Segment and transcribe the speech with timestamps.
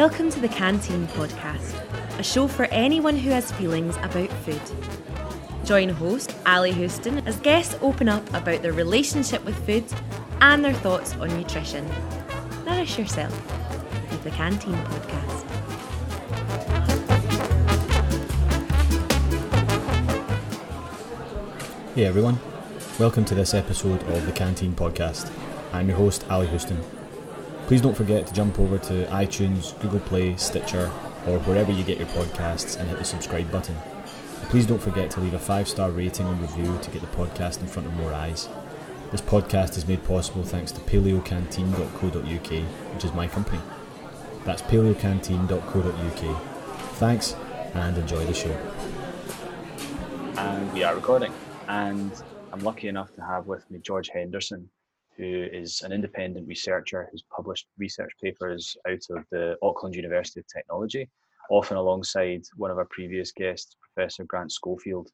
[0.00, 1.74] Welcome to the Canteen Podcast,
[2.18, 4.58] a show for anyone who has feelings about food.
[5.66, 9.84] Join host Ally Houston as guests open up about their relationship with food
[10.40, 11.86] and their thoughts on nutrition.
[12.64, 13.30] Nourish yourself
[14.10, 15.44] with the Canteen Podcast.
[21.94, 22.38] Hey everyone,
[22.98, 25.30] welcome to this episode of the Canteen Podcast.
[25.74, 26.82] I'm your host, Ally Houston.
[27.70, 30.90] Please don't forget to jump over to iTunes, Google Play, Stitcher,
[31.28, 33.76] or wherever you get your podcasts and hit the subscribe button.
[34.48, 37.60] Please don't forget to leave a five star rating and review to get the podcast
[37.60, 38.48] in front of more eyes.
[39.12, 43.60] This podcast is made possible thanks to paleocanteen.co.uk, which is my company.
[44.44, 46.42] That's paleocanteen.co.uk.
[46.94, 47.36] Thanks
[47.74, 48.58] and enjoy the show.
[50.38, 51.32] And we are recording.
[51.68, 52.20] And
[52.52, 54.68] I'm lucky enough to have with me George Henderson,
[55.16, 60.46] who is an independent researcher who's published research papers out of the Auckland University of
[60.46, 61.08] Technology,
[61.50, 65.10] often alongside one of our previous guests, Professor Grant Schofield.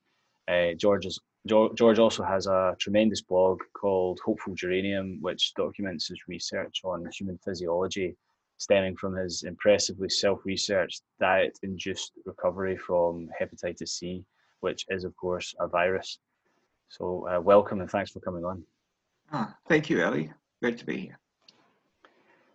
[0.48, 1.06] Uh, George,
[1.46, 7.38] George also has a tremendous blog called Hopeful Geranium, which documents his research on human
[7.38, 8.16] physiology,
[8.58, 14.24] stemming from his impressively self-researched diet-induced recovery from hepatitis C,
[14.60, 16.18] which is, of course, a virus.
[16.88, 18.64] So, uh, welcome and thanks for coming on.
[19.32, 20.32] Ah, thank you, Ellie.
[20.62, 21.18] Great to be here.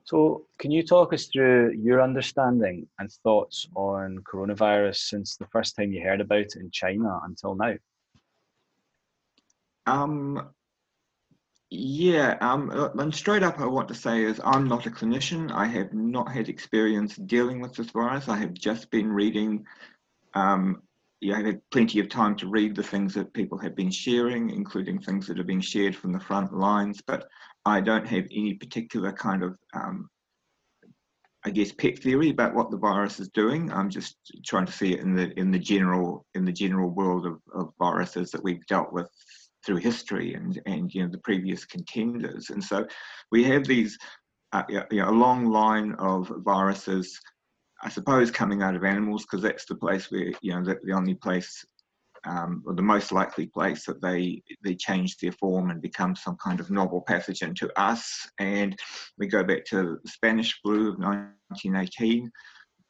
[0.03, 5.75] So, can you talk us through your understanding and thoughts on coronavirus since the first
[5.75, 7.75] time you heard about it in China until now?
[9.86, 10.49] Um,
[11.69, 15.52] yeah, um, uh, and straight up, I want to say is I'm not a clinician.
[15.52, 18.27] I have not had experience dealing with this virus.
[18.27, 19.66] I have just been reading
[20.33, 20.81] um,
[21.30, 25.00] I had plenty of time to read the things that people have been sharing, including
[25.00, 27.00] things that are being shared from the front lines.
[27.05, 27.27] But
[27.66, 30.09] I don't have any particular kind of, um,
[31.45, 33.72] I guess, pet theory about what the virus is doing.
[33.72, 37.27] I'm just trying to see it in the in the general in the general world
[37.27, 39.08] of, of viruses that we've dealt with
[39.64, 42.49] through history and and you know the previous contenders.
[42.49, 42.88] And so
[43.32, 43.95] we have these
[44.53, 47.20] uh, you know, a long line of viruses
[47.83, 51.15] I suppose coming out of animals because that's the place where you know the, only
[51.15, 51.65] place
[52.25, 56.37] um, or the most likely place that they they change their form and become some
[56.43, 58.30] kind of novel pathogen to us.
[58.39, 58.77] And
[59.17, 62.30] we go back to the Spanish flu of 1918,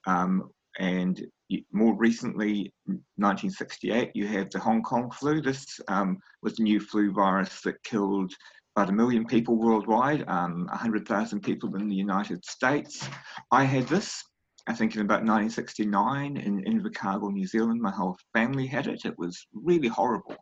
[0.08, 0.50] um,
[0.80, 1.26] and
[1.72, 5.42] more recently, 1968, you have the Hong Kong flu.
[5.42, 8.34] This um, was a new flu virus that killed
[8.76, 13.08] about a million people worldwide, um, 100,000 people in the United States.
[13.52, 14.24] I had this
[14.68, 19.06] I think in about 1969 in Invercargill, New Zealand, my whole family had it.
[19.06, 20.36] It was really horrible.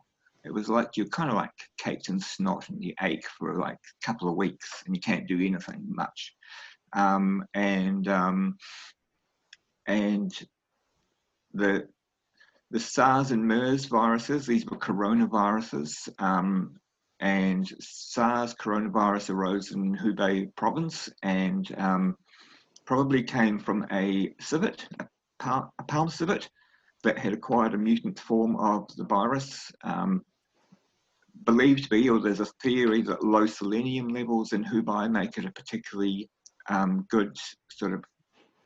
[0.44, 3.76] It was like you're kind of like caked in snot and you ache for like
[3.76, 6.34] a couple of weeks and you can't do anything much.
[6.92, 8.56] Um, and um,
[9.86, 10.32] and
[11.52, 11.88] the
[12.70, 16.76] the SARS and MERS viruses, these were coronaviruses, um,
[17.18, 22.16] and SARS coronavirus arose in Hubei province, and um,
[22.90, 26.50] probably came from a civet, a, palm, civet,
[27.04, 29.70] that had acquired a mutant form of the virus.
[29.84, 30.22] Um,
[31.44, 35.44] believed to be, or there's a theory that low selenium levels in Hubei make it
[35.44, 36.28] a particularly
[36.68, 37.36] um, good
[37.70, 38.02] sort of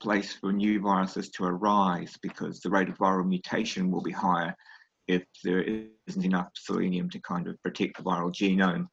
[0.01, 4.55] place for new viruses to arise because the rate of viral mutation will be higher
[5.07, 5.63] if there
[6.09, 8.87] isn't enough selenium to kind of protect the viral genome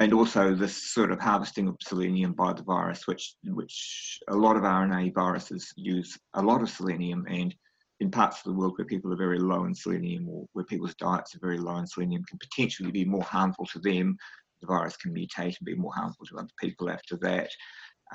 [0.00, 4.56] and also this sort of harvesting of selenium by the virus, which which a lot
[4.56, 7.54] of RNA viruses use a lot of selenium, and
[8.00, 10.94] in parts of the world where people are very low in selenium or where people's
[10.94, 14.16] diets are very low in selenium, can potentially be more harmful to them.
[14.60, 17.50] The virus can mutate and be more harmful to other people after that.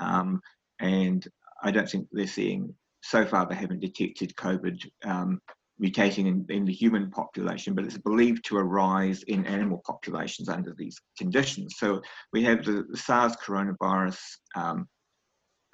[0.00, 0.40] Um,
[0.80, 1.26] and
[1.62, 5.40] I don't think they're seeing so far they haven't detected COVID um,
[5.82, 10.72] mutating in, in, the human population, but it's believed to arise in animal populations under
[10.72, 11.74] these conditions.
[11.78, 12.00] So
[12.32, 14.18] we have the, the SARS coronavirus
[14.54, 14.88] um,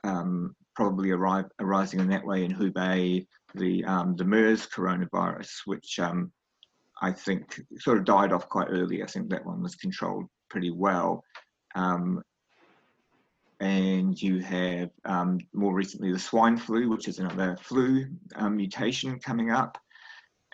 [0.04, 5.98] um, probably arrive, arising in that way in Hubei, the, um, the MERS coronavirus, which
[5.98, 6.32] um,
[7.02, 9.02] I think sort of died off quite early.
[9.02, 11.22] I think that one was controlled pretty well.
[11.74, 12.22] Um,
[13.60, 18.06] and you have um, more recently the swine flu, which is another flu
[18.36, 19.76] um, mutation coming up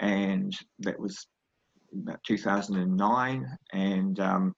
[0.00, 1.26] and that was
[1.92, 4.54] about 2009 and um,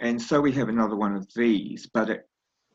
[0.00, 2.28] and so we have another one of these but it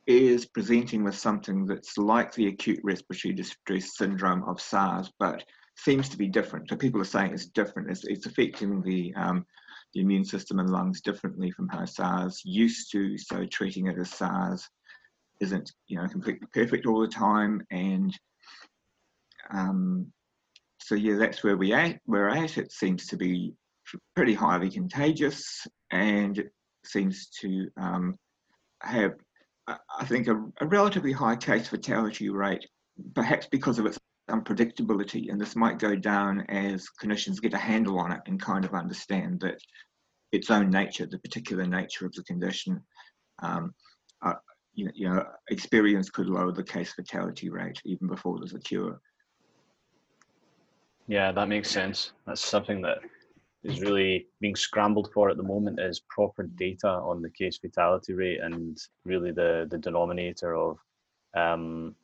[0.07, 5.43] is presenting with something that's like the acute respiratory distress syndrome of SARS but
[5.75, 6.69] seems to be different.
[6.69, 7.89] So people are saying it's different.
[7.89, 9.45] It's, it's affecting the um,
[9.93, 14.09] the immune system and lungs differently from how SARS used to so treating it as
[14.09, 14.67] SARS
[15.39, 18.17] isn't you know completely perfect all the time, and
[19.51, 20.11] um,
[20.85, 21.99] so yeah, that's where we at.
[22.05, 22.57] We're at.
[22.57, 23.53] It seems to be
[24.15, 26.43] pretty highly contagious, and
[26.85, 28.15] seems to um,
[28.81, 29.13] have,
[29.67, 32.65] I think, a, a relatively high case fatality rate,
[33.15, 33.97] perhaps because of its
[34.29, 35.31] unpredictability.
[35.31, 38.73] And this might go down as clinicians get a handle on it and kind of
[38.73, 39.57] understand that
[40.31, 42.81] its own nature, the particular nature of the condition,
[43.41, 43.73] um,
[44.21, 44.33] uh,
[44.73, 48.99] you, you know, experience could lower the case fatality rate even before there's a cure.
[51.07, 52.13] Yeah, that makes sense.
[52.25, 52.99] That's something that
[53.63, 58.13] is really being scrambled for at the moment is proper data on the case fatality
[58.13, 60.77] rate and really the the denominator of
[61.33, 61.95] um,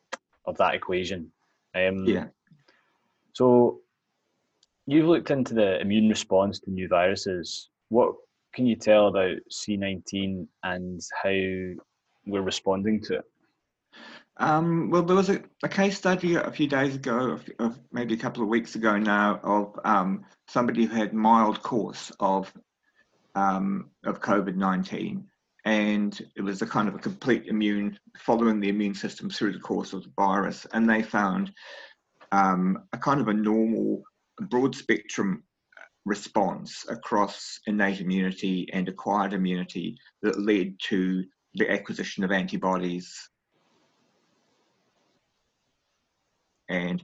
[0.46, 1.32] of that equation.
[1.76, 2.28] Um, yeah.
[3.34, 3.82] So
[4.86, 7.70] you've looked into the immune response to new viruses.
[7.90, 8.16] What
[8.54, 11.30] can you tell about C19 and how
[12.26, 13.26] we're responding to it?
[14.40, 18.14] Um, well, there was a, a, case study a few days ago, of, of, maybe
[18.14, 22.52] a couple of weeks ago now, of um, somebody who had mild course of
[23.36, 25.26] um, of COVID nineteen,
[25.66, 29.60] and it was a kind of a complete immune following the immune system through the
[29.60, 31.52] course of the virus, and they found
[32.32, 34.04] um, a kind of a normal,
[34.44, 35.44] broad spectrum
[36.06, 41.26] response across innate immunity and acquired immunity that led to
[41.56, 43.30] the acquisition of antibodies
[46.70, 47.04] and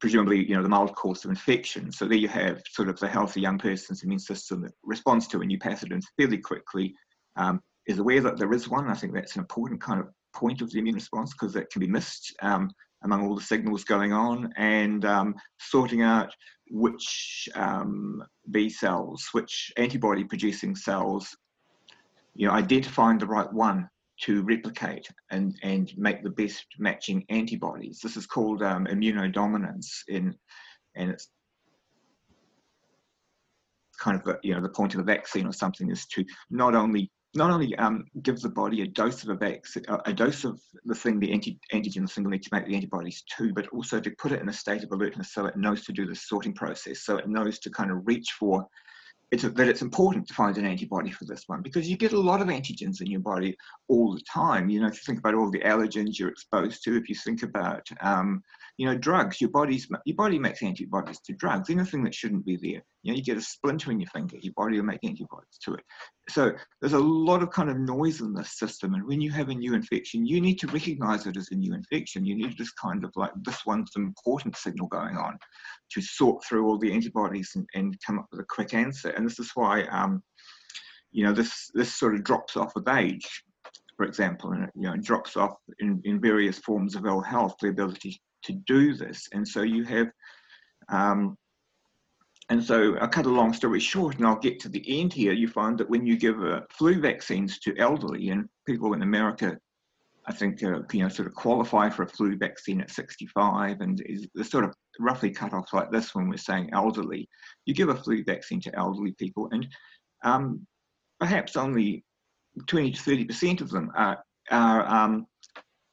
[0.00, 1.92] presumably, you know, the mild course of infection.
[1.92, 5.40] So there you have sort of the healthy young person's immune system that responds to
[5.40, 6.94] a new pathogen fairly quickly,
[7.36, 8.88] um, is aware that there is one.
[8.88, 11.80] I think that's an important kind of point of the immune response because that can
[11.80, 12.70] be missed um,
[13.04, 16.32] among all the signals going on and um, sorting out
[16.70, 21.36] which um, B cells, which antibody producing cells,
[22.34, 23.88] you know, identifying the right one
[24.22, 28.00] to replicate and, and make the best matching antibodies.
[28.00, 30.34] This is called um, immunodominance in,
[30.94, 31.28] and it's
[33.98, 36.74] kind of, a, you know, the point of a vaccine or something is to not
[36.74, 40.60] only not only um, give the body a dose of a vaccine, a dose of
[40.84, 43.66] the thing, the anti, antigen, the thing we need to make the antibodies to, but
[43.68, 46.14] also to put it in a state of alertness so it knows to do the
[46.14, 48.66] sorting process, so it knows to kind of reach for
[49.32, 52.20] it's that it's important to find an antibody for this one because you get a
[52.20, 53.56] lot of antigens in your body
[53.88, 54.68] all the time.
[54.68, 57.42] You know, if you think about all the allergens you're exposed to, if you think
[57.42, 58.42] about, um,
[58.76, 61.70] you know, drugs, your body's your body makes antibodies to drugs.
[61.70, 64.52] Anything that shouldn't be there, you know, you get a splinter in your finger, your
[64.56, 65.84] body will make antibodies to it.
[66.28, 69.48] So there's a lot of kind of noise in this system, and when you have
[69.48, 72.24] a new infection, you need to recognize it as a new infection.
[72.24, 75.36] You need this kind of like this one's an important signal going on
[75.92, 79.10] to sort through all the antibodies and, and come up with a quick answer.
[79.10, 80.22] And this is why, um,
[81.10, 83.42] you know, this this sort of drops off with age,
[83.96, 87.56] for example, and it, you know, drops off in, in various forms of ill health,
[87.60, 89.28] the ability to do this.
[89.32, 90.08] And so you have,
[90.88, 91.36] um,
[92.52, 95.32] and so I'll cut a long story short, and I'll get to the end here.
[95.32, 99.58] You find that when you give uh, flu vaccines to elderly and people in America
[100.26, 104.00] I think uh, you know sort of qualify for a flu vaccine at 65 and
[104.06, 107.28] is the sort of roughly cut off like this when we're saying elderly.
[107.66, 109.66] You give a flu vaccine to elderly people, and
[110.22, 110.66] um,
[111.18, 112.04] perhaps only
[112.66, 115.26] 20 to 30 percent of them are are um,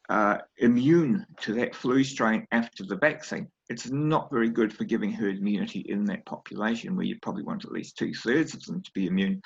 [0.10, 3.48] uh, immune to that flu strain after the vaccine.
[3.70, 7.66] It's not very good for giving herd immunity in that population, where you'd probably want
[7.66, 9.42] at least two thirds of them to be immune,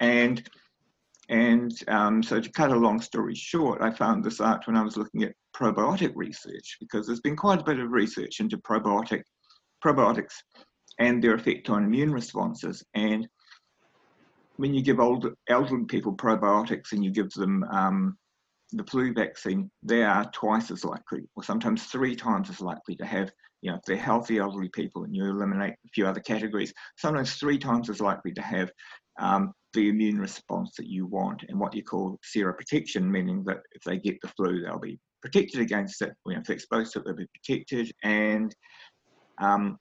[0.00, 0.46] and
[1.28, 4.82] and um, so to cut a long story short, I found this out when I
[4.82, 9.22] was looking at probiotic research because there's been quite a bit of research into probiotic
[9.82, 10.34] probiotics
[10.98, 12.84] and their effect on immune responses.
[12.94, 13.28] And
[14.56, 18.18] when you give old elderly people probiotics and you give them um,
[18.72, 23.04] the flu vaccine, they are twice as likely, or sometimes three times as likely to
[23.04, 26.72] have, you know, if they're healthy elderly people and you eliminate a few other categories,
[26.96, 28.70] sometimes three times as likely to have
[29.20, 33.82] um, the immune response that you want and what you call seroprotection, meaning that if
[33.82, 36.12] they get the flu, they'll be protected against it.
[36.26, 37.92] You know, if they're exposed to it, they'll be protected.
[38.02, 38.54] And
[39.38, 39.78] um,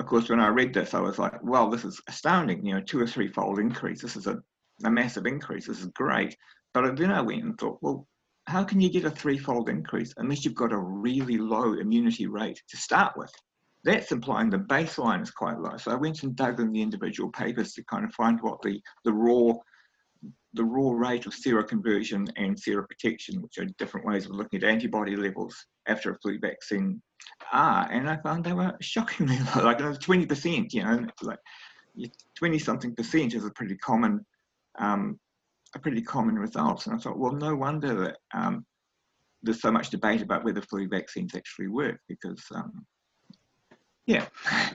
[0.00, 2.80] of course, when I read this, I was like, well, this is astounding, you know,
[2.80, 4.02] two or three fold increase.
[4.02, 4.38] This is a,
[4.84, 5.66] a massive increase.
[5.66, 6.36] This is great.
[6.76, 8.06] But then I went and thought, well,
[8.46, 12.62] how can you get a threefold increase unless you've got a really low immunity rate
[12.68, 13.32] to start with?
[13.84, 15.76] that's implying the baseline is quite low.
[15.76, 18.80] So I went and dug in the individual papers to kind of find what the,
[19.04, 19.54] the raw
[20.54, 25.14] the raw rate of seroconversion and seroprotection, which are different ways of looking at antibody
[25.14, 25.54] levels
[25.86, 27.00] after a flu vaccine,
[27.52, 27.88] are.
[27.92, 31.38] And I found they were shockingly low, like 20%, you know, like
[32.36, 34.24] 20 something percent is a pretty common
[34.78, 35.20] um,
[35.76, 36.86] a pretty common result.
[36.86, 38.64] And I thought, well, no wonder that um,
[39.42, 42.84] there's so much debate about whether flu vaccines actually work because, um,
[44.06, 44.26] yeah.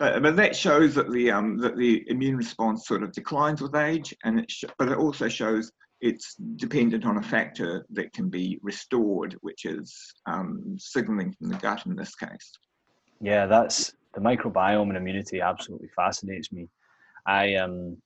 [0.00, 3.74] But, but that shows that the um, that the immune response sort of declines with
[3.74, 8.60] age, and it but it also shows it's dependent on a factor that can be
[8.62, 12.52] restored, which is um, signaling from the gut in this case.
[13.20, 16.68] Yeah, that's the microbiome and immunity absolutely fascinates me.
[17.26, 17.96] I um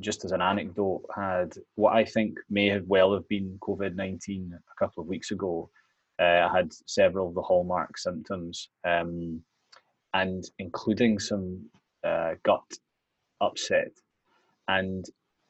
[0.00, 4.52] just as an anecdote had what I think may have well have been COVID nineteen
[4.54, 5.70] a couple of weeks ago.
[6.20, 9.42] Uh, I had several of the hallmark symptoms, um,
[10.12, 11.64] and including some
[12.04, 12.70] uh, gut
[13.40, 13.92] upset.
[14.68, 15.04] And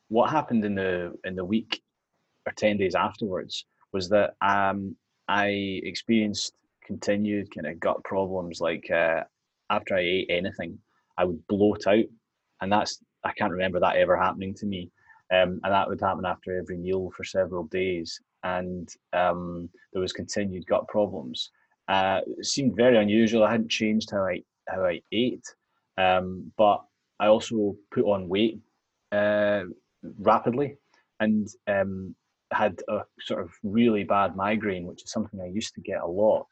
[0.09, 1.83] what happened in the in the week
[2.47, 4.97] or ten days afterwards was that um,
[5.27, 5.49] I
[5.83, 8.61] experienced continued kind of gut problems.
[8.61, 9.25] Like uh,
[9.71, 10.79] after I ate anything,
[11.19, 12.05] I would bloat out,
[12.61, 14.91] and that's I can't remember that ever happening to me.
[15.33, 18.21] Um, and that would happen after every meal for several days.
[18.43, 21.51] And um, there was continued gut problems.
[21.89, 23.45] Uh, it seemed very unusual.
[23.45, 25.45] I hadn't changed how I how I ate,
[25.99, 26.83] um, but
[27.19, 28.61] I also put on weight
[29.11, 29.63] uh,
[30.21, 30.77] rapidly
[31.19, 32.15] and um,
[32.53, 36.07] had a sort of really bad migraine, which is something I used to get a
[36.07, 36.47] lot.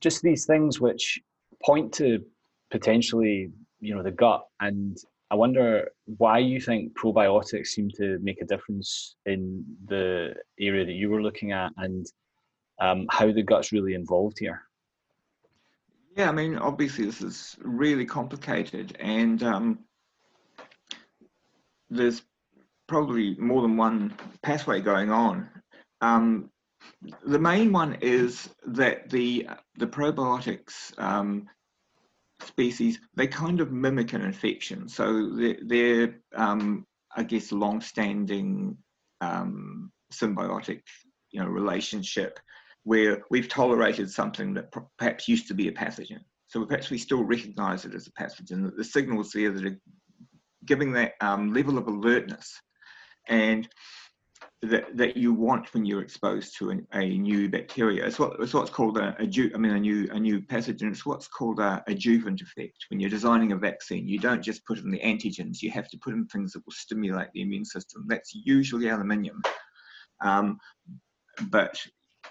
[0.00, 1.20] Just these things which
[1.62, 2.24] point to
[2.70, 4.96] potentially, you know, the gut and
[5.32, 10.92] I wonder why you think probiotics seem to make a difference in the area that
[10.92, 12.04] you were looking at and
[12.78, 14.60] um, how the gut's really involved here.
[16.18, 19.78] Yeah, I mean, obviously, this is really complicated, and um,
[21.88, 22.20] there's
[22.86, 25.48] probably more than one pathway going on.
[26.02, 26.50] Um,
[27.24, 29.48] the main one is that the
[29.78, 31.48] the probiotics um,
[32.46, 34.88] species, they kind of mimic an infection.
[34.88, 35.30] So
[35.66, 38.76] they're, um, I guess, long-standing
[39.20, 40.80] um, symbiotic,
[41.30, 42.38] you know, relationship
[42.84, 46.20] where we've tolerated something that perhaps used to be a pathogen.
[46.48, 48.70] So perhaps we still recognize it as a pathogen.
[48.76, 49.80] The signals there that are
[50.66, 52.60] giving that um, level of alertness.
[53.28, 53.68] And
[54.62, 58.06] that, that you want when you're exposed to a, a new bacteria.
[58.06, 60.92] It's, what, it's what's called a, a ju- I mean a new a new pathogen.
[60.92, 62.86] It's what's called a adjuvant effect.
[62.88, 65.62] When you're designing a vaccine, you don't just put in the antigens.
[65.62, 68.04] You have to put in things that will stimulate the immune system.
[68.08, 69.42] That's usually aluminium,
[70.20, 70.58] um,
[71.50, 71.76] but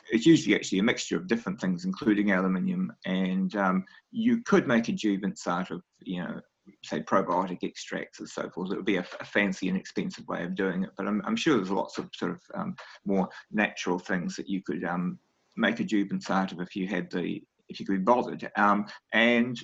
[0.10, 2.94] it's usually actually a mixture of different things, including aluminium.
[3.06, 6.40] And um, you could make adjuvants out of you know
[6.84, 8.72] say probiotic extracts and so forth.
[8.72, 11.36] It would be a, a fancy and expensive way of doing it, but I'm, I'm
[11.36, 12.76] sure there's lots of sort of um,
[13.06, 15.20] more natural things that you could um,
[15.58, 18.50] make adjuvants out of if you had the if you could be bothered.
[18.58, 19.58] Um, and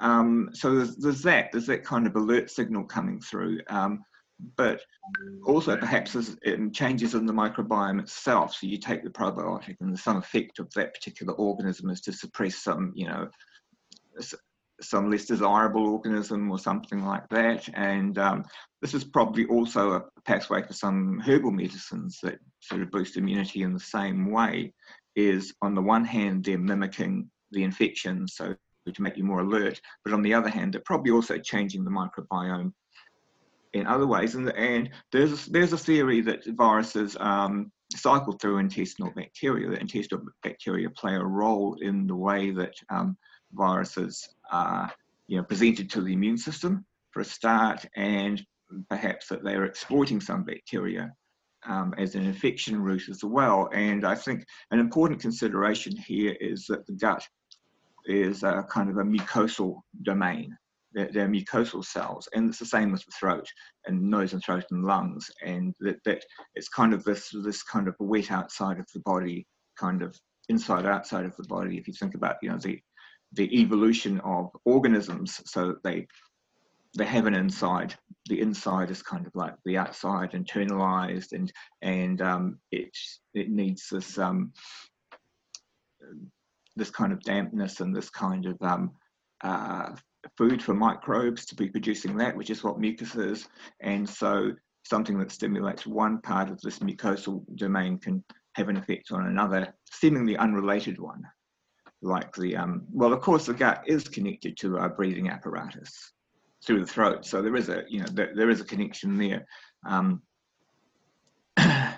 [0.00, 3.60] um, so there's, there's, that there's that kind of alert signal coming through.
[3.68, 4.02] Um,
[4.56, 4.80] but
[5.44, 6.36] also perhaps there's
[6.72, 8.54] changes in the microbiome itself.
[8.54, 12.56] So you take the probiotic and some effect of that particular organism is to suppress
[12.56, 13.28] some, you know,
[14.82, 17.68] some less desirable organism or something like that.
[17.74, 18.44] And um,
[18.80, 23.62] this is probably also a pathway for some herbal medicines that sort of boost immunity
[23.62, 24.72] in the same way.
[25.16, 28.54] Is on the one hand, they're mimicking the infection, so
[28.86, 31.90] to make you more alert, but on the other hand, they're probably also changing the
[31.90, 32.72] microbiome
[33.72, 34.34] in other ways.
[34.34, 40.24] And, and there's, there's a theory that viruses um, cycle through intestinal bacteria, that intestinal
[40.42, 43.16] bacteria play a role in the way that um,
[43.52, 44.92] viruses are
[45.26, 48.44] you know, presented to the immune system for a start, and
[48.88, 51.12] perhaps that they're exploiting some bacteria
[51.66, 53.68] um, as an infection route as well.
[53.72, 57.26] And I think an important consideration here is that the gut
[58.06, 60.56] is a kind of a mucosal domain.
[60.92, 63.46] They're, they're, mucosal cells, and it's the same with the throat
[63.86, 65.30] and nose and throat and lungs.
[65.46, 66.24] And that, that
[66.56, 69.46] it's kind of this this kind of wet outside of the body,
[69.78, 71.78] kind of inside outside of the body.
[71.78, 72.80] If you think about you know the
[73.32, 76.06] the evolution of organisms so that they
[76.96, 77.94] they have an inside
[78.28, 82.90] the inside is kind of like the outside internalized and and um, it
[83.34, 84.52] it needs this um,
[86.76, 88.92] this kind of dampness and this kind of um,
[89.42, 89.90] uh,
[90.36, 93.48] food for microbes to be producing that which is what mucus is.
[93.80, 94.52] And so
[94.84, 99.74] something that stimulates one part of this mucosal domain can have an effect on another
[99.90, 101.22] seemingly unrelated one
[102.02, 106.12] like the, um, well, of course, the gut is connected to our breathing apparatus
[106.64, 107.24] through the throat.
[107.26, 109.46] So there is a, you know, there, there is a connection there.
[109.86, 110.22] Um,
[111.56, 111.94] and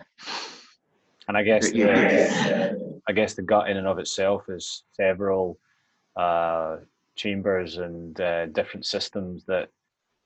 [1.28, 2.72] I guess, the, yeah.
[3.08, 5.58] I guess the gut in and of itself is several
[6.16, 6.76] uh,
[7.14, 9.68] chambers and uh, different systems that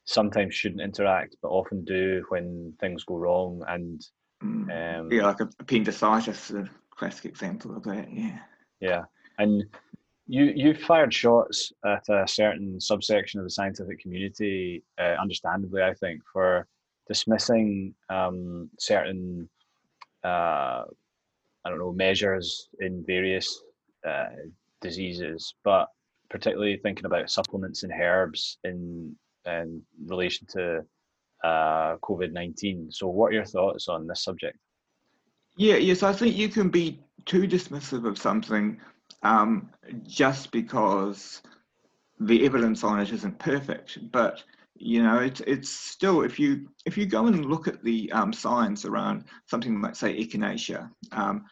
[0.05, 3.63] sometimes shouldn't interact, but often do when things go wrong.
[3.69, 4.05] And
[4.43, 5.01] mm.
[5.01, 8.09] um, yeah, like appendicitis, is a classic example of that.
[8.13, 8.39] Yeah.
[8.81, 9.05] Yeah,
[9.39, 9.65] and
[10.27, 15.95] you you fired shots at a certain subsection of the scientific community, uh, understandably, I
[15.95, 16.67] think, for
[17.09, 19.49] dismissing um, certain
[20.25, 20.83] uh,
[21.65, 23.63] I don't know measures in various
[24.07, 24.27] uh,
[24.81, 25.89] diseases, but
[26.31, 29.15] particularly thinking about supplements and herbs in
[29.47, 30.85] in relation to
[31.45, 32.91] uh, COVID nineteen.
[32.91, 34.59] So, what are your thoughts on this subject?
[35.57, 38.81] Yeah, yes, I think you can be too dismissive of something
[39.23, 39.71] um,
[40.07, 41.43] just because
[42.21, 43.99] the evidence on it isn't perfect.
[44.11, 44.43] But
[44.75, 48.33] you know, it's it's still if you if you go and look at the um,
[48.33, 51.45] science around something like say echinacea, um,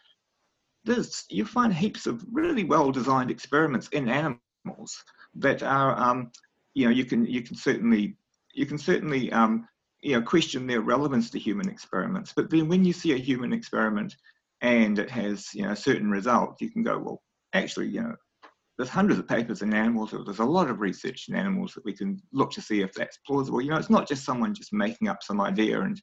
[0.84, 5.02] there's you find heaps of really well designed experiments in animals
[5.34, 6.30] that are um,
[6.74, 8.16] you know you can you can certainly
[8.52, 9.66] you can certainly um,
[10.02, 12.32] you know question their relevance to human experiments.
[12.34, 14.14] But then when you see a human experiment
[14.60, 17.22] and it has you know a certain result, you can go well
[17.54, 18.14] actually you know
[18.76, 20.10] there's hundreds of papers in animals.
[20.10, 23.18] There's a lot of research in animals that we can look to see if that's
[23.24, 23.60] plausible.
[23.60, 26.00] You know, it's not just someone just making up some idea and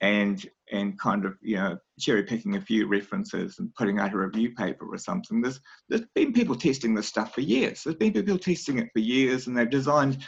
[0.00, 4.18] and and kind of you know cherry picking a few references and putting out a
[4.18, 5.40] review paper or something.
[5.40, 7.84] There's there's been people testing this stuff for years.
[7.84, 10.18] There's been people testing it for years, and they've designed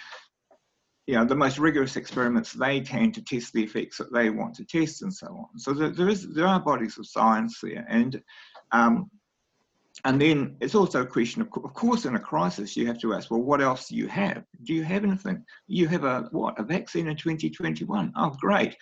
[1.09, 4.55] you know the most rigorous experiments they can to test the effects that they want
[4.55, 5.59] to test and so on.
[5.59, 8.23] So there, there is there are bodies of science there, and
[8.71, 9.11] um,
[10.05, 13.15] and then it's also a question of, of course, in a crisis, you have to
[13.15, 14.45] ask, well, what else do you have?
[14.65, 15.45] Do you have anything?
[15.67, 16.59] You have a what?
[16.59, 18.13] A vaccine in 2021?
[18.17, 18.77] Oh, great.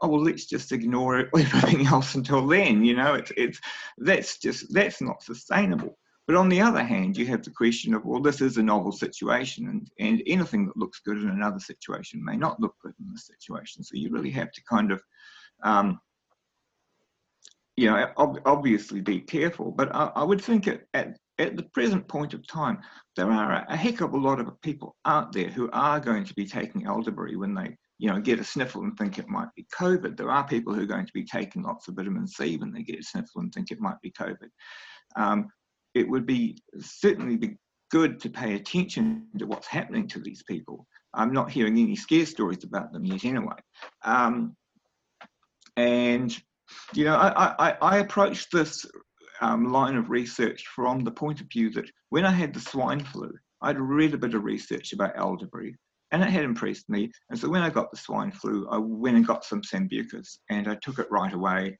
[0.00, 2.84] Oh well, let's just ignore everything else until then.
[2.84, 3.60] You know, it's it's
[3.98, 5.98] that's just that's not sustainable.
[6.26, 8.92] But on the other hand, you have the question of, well, this is a novel
[8.92, 13.10] situation, and, and anything that looks good in another situation may not look good in
[13.10, 13.82] this situation.
[13.82, 15.02] So you really have to kind of
[15.64, 15.98] um,
[17.78, 21.62] you know, ob- obviously be careful, but I, I would think at, at, at, the
[21.62, 22.80] present point of time,
[23.14, 26.24] there are a, a, heck of a lot of people out there who are going
[26.24, 29.46] to be taking elderberry when they, you know, get a sniffle and think it might
[29.54, 30.16] be COVID.
[30.16, 32.82] There are people who are going to be taking lots of vitamin C when they
[32.82, 34.48] get a sniffle and think it might be COVID.
[35.14, 35.46] Um,
[35.94, 37.58] it would be certainly be
[37.92, 40.84] good to pay attention to what's happening to these people.
[41.14, 43.54] I'm not hearing any scare stories about them yet anyway.
[44.04, 44.56] Um,
[45.76, 46.36] and
[46.94, 48.86] you know, I, I, I approached this
[49.40, 53.04] um, line of research from the point of view that when I had the swine
[53.04, 55.76] flu, I'd read a bit of research about elderberry
[56.10, 57.10] and it had impressed me.
[57.30, 60.68] And so when I got the swine flu, I went and got some Sambucus and
[60.68, 61.76] I took it right away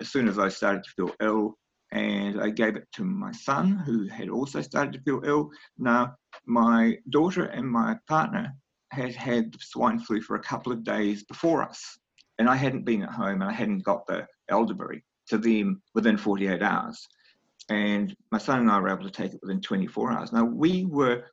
[0.00, 1.54] as soon as I started to feel ill.
[1.92, 5.50] And I gave it to my son, who had also started to feel ill.
[5.76, 6.14] Now,
[6.46, 8.52] my daughter and my partner
[8.92, 11.98] had had the swine flu for a couple of days before us
[12.40, 16.16] and I hadn't been at home and I hadn't got the elderberry to them within
[16.16, 17.06] 48 hours.
[17.68, 20.32] And my son and I were able to take it within 24 hours.
[20.32, 21.24] Now we were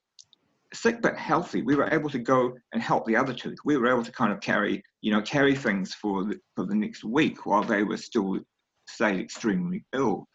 [0.74, 1.62] sick but healthy.
[1.62, 3.56] We were able to go and help the other two.
[3.64, 6.76] We were able to kind of carry, you know, carry things for the, for the
[6.76, 8.40] next week while they were still
[8.90, 10.28] stayed extremely ill.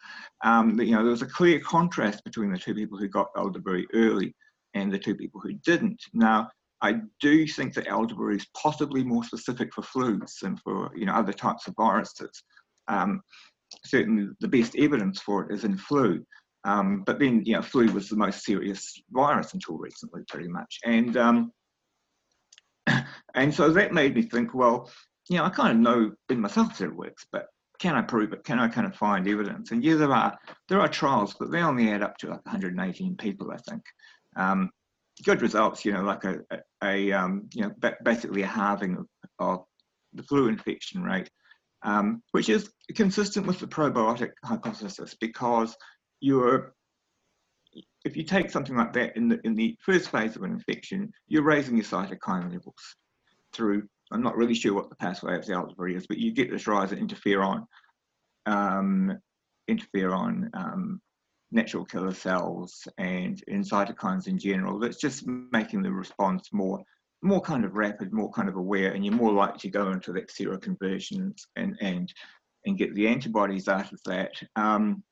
[0.43, 3.85] Um, you know, there was a clear contrast between the two people who got elderberry
[3.93, 4.35] early
[4.73, 6.01] and the two people who didn't.
[6.13, 6.49] Now,
[6.83, 11.13] I do think that elderberry is possibly more specific for flus than for you know
[11.13, 12.43] other types of viruses.
[12.87, 13.21] Um,
[13.85, 16.23] certainly, the best evidence for it is in flu.
[16.65, 20.79] Um, but then, you know, flu was the most serious virus until recently, pretty much.
[20.85, 21.51] And um,
[23.33, 24.89] and so that made me think, well,
[25.29, 27.47] you know, I kind of know in myself that it works, but
[27.79, 28.43] can I prove it?
[28.43, 29.71] Can I kind of find evidence?
[29.71, 30.37] And yeah, there are
[30.69, 33.83] there are trials, but they only add up to like 118 people, I think.
[34.35, 34.69] Um,
[35.21, 39.07] good results, you know, like a, a, a um, you know, basically a halving of,
[39.39, 39.65] of
[40.13, 41.29] the flu infection rate,
[41.83, 45.75] um, which is consistent with the probiotic hypothesis because
[46.19, 46.73] you're,
[48.05, 51.11] if you take something like that in the, in the first phase of an infection,
[51.27, 52.95] you're raising your cytokine levels
[53.53, 56.51] through, I'm not really sure what the pathway of the elderberry is, but you get
[56.51, 57.65] this rise of interferon,
[58.45, 59.17] um,
[59.69, 61.01] interferon um,
[61.53, 66.81] natural killer cells and in cytokines in general that's just making the response more
[67.21, 70.11] more kind of rapid more kind of aware and you're more likely to go into
[70.11, 72.13] that seroconversion and and
[72.65, 75.03] and get the antibodies out of that um,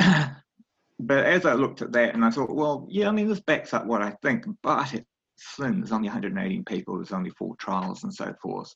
[1.00, 3.74] but as I looked at that and I thought, well, yeah, I mean, this backs
[3.74, 5.06] up what I think, but it's
[5.38, 5.80] slim.
[5.80, 6.96] There's only 118 people.
[6.96, 8.72] There's only four trials and so forth.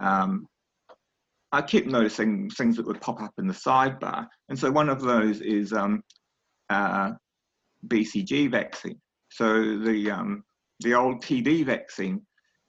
[0.00, 0.46] Um,
[1.52, 4.26] I keep noticing things that would pop up in the sidebar.
[4.48, 6.02] And so one of those is um,
[6.68, 7.12] uh,
[7.86, 9.00] BCG vaccine.
[9.30, 10.44] So the um,
[10.80, 12.22] the old TB vaccine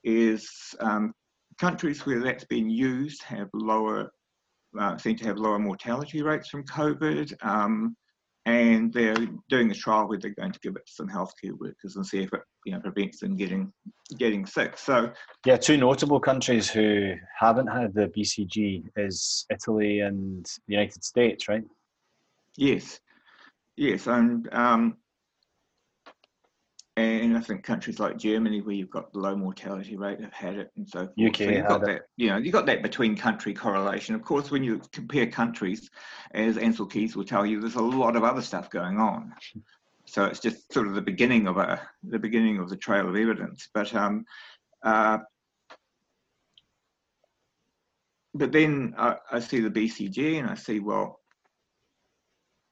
[0.03, 1.13] is um,
[1.59, 4.11] countries where that's been used have lower,
[4.79, 7.33] uh, seem to have lower mortality rates from COVID.
[8.49, 11.95] And they're doing a trial where they're going to give it to some healthcare workers
[11.95, 13.71] and see if it you know prevents them getting
[14.17, 14.77] getting sick.
[14.77, 15.11] So
[15.45, 21.47] yeah, two notable countries who haven't had the BCG is Italy and the United States,
[21.47, 21.63] right?
[22.57, 22.99] Yes,
[23.77, 24.97] yes, and um,
[26.99, 30.55] and I think countries like Germany, where you've got the low mortality rate, have had
[30.55, 31.11] it, and so forth.
[31.19, 34.15] UK so you've got that, you know, you've got that between country correlation.
[34.15, 35.89] Of course, when you compare countries,
[36.33, 39.33] as Ancel Keys will tell you, there's a lot of other stuff going on.
[40.05, 43.15] So it's just sort of the beginning of a the beginning of the trail of
[43.15, 43.69] evidence.
[43.73, 44.25] But um,
[44.83, 45.19] uh,
[48.33, 51.19] but then I, I see the BCG and I see well,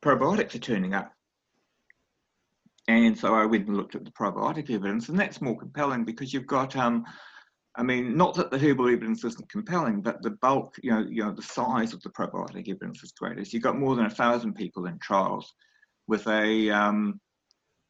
[0.03, 1.11] probiotics are turning up
[2.87, 6.33] and so I went and looked at the probiotic evidence, and that's more compelling because
[6.33, 7.05] you've got, um,
[7.75, 11.23] I mean, not that the herbal evidence isn't compelling, but the bulk, you know, you
[11.23, 13.43] know, the size of the probiotic evidence is greater.
[13.43, 15.53] So you've got more than a thousand people in trials
[16.07, 17.19] with a um,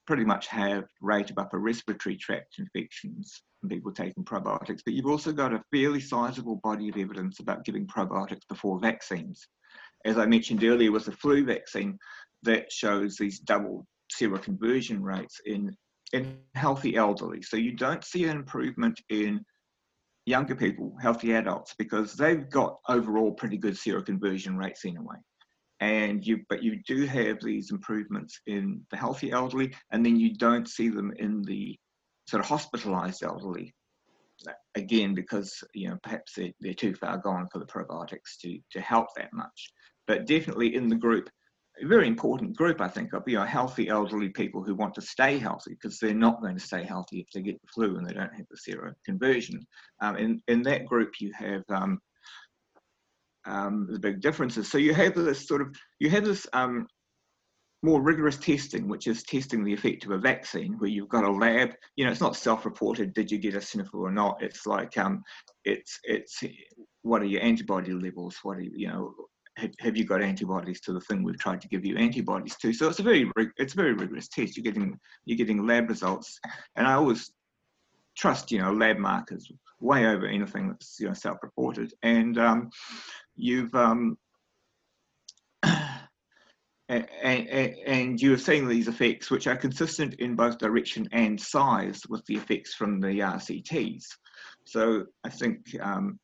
[0.08, 5.06] pretty much have rate of upper respiratory tract infections and people taking probiotics, but you've
[5.06, 9.48] also got a fairly sizable body of evidence about giving probiotics before vaccines.
[10.06, 11.98] As I mentioned earlier with the flu vaccine,
[12.44, 15.76] that shows these double seroconversion rates in,
[16.14, 17.42] in healthy elderly.
[17.42, 19.44] So you don't see an improvement in
[20.26, 25.16] younger people, healthy adults, because they've got overall pretty good seroconversion rates anyway.
[25.80, 30.34] And you, but you do have these improvements in the healthy elderly, and then you
[30.36, 31.78] don't see them in the
[32.28, 33.74] sort of hospitalized elderly.
[34.76, 38.82] Again, because you know perhaps they're, they're too far gone for the probiotics to to
[38.82, 39.72] help that much.
[40.06, 41.30] But definitely in the group
[41.82, 45.02] a very important group, I think, of you know, healthy elderly people who want to
[45.02, 48.08] stay healthy because they're not going to stay healthy if they get the flu and
[48.08, 49.66] they don't have the sero conversion.
[50.02, 52.00] Um, in, in that group, you have um,
[53.46, 54.70] um, the big differences.
[54.70, 56.88] So you have this sort of, you have this um,
[57.84, 61.32] more rigorous testing, which is testing the effect of a vaccine, where you've got a
[61.32, 61.74] lab.
[61.96, 63.14] You know, it's not self-reported.
[63.14, 64.42] Did you get a sniffle or not?
[64.42, 65.24] It's like, um,
[65.64, 66.44] it's it's
[67.04, 68.38] what are your antibody levels?
[68.44, 69.14] What are you, you know?
[69.58, 72.72] Have, have you got antibodies to the thing we've tried to give you antibodies to?
[72.72, 74.56] So it's a very it's a very rigorous test.
[74.56, 76.40] You're getting you're getting lab results,
[76.76, 77.32] and I always
[78.16, 81.94] trust you know lab markers way over anything that's you know self-reported.
[82.04, 82.70] And um,
[83.36, 84.18] you've um,
[85.64, 92.02] and, and, and, you're seeing these effects which are consistent in both direction and size
[92.08, 94.06] with the effects from the RCTs.
[94.66, 96.20] So I think um,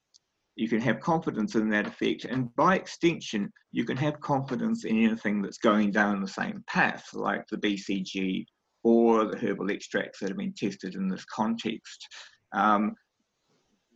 [0.55, 2.25] you can have confidence in that effect.
[2.25, 7.05] And by extension, you can have confidence in anything that's going down the same path,
[7.13, 8.45] like the BCG
[8.83, 12.07] or the herbal extracts that have been tested in this context.
[12.53, 12.93] Um,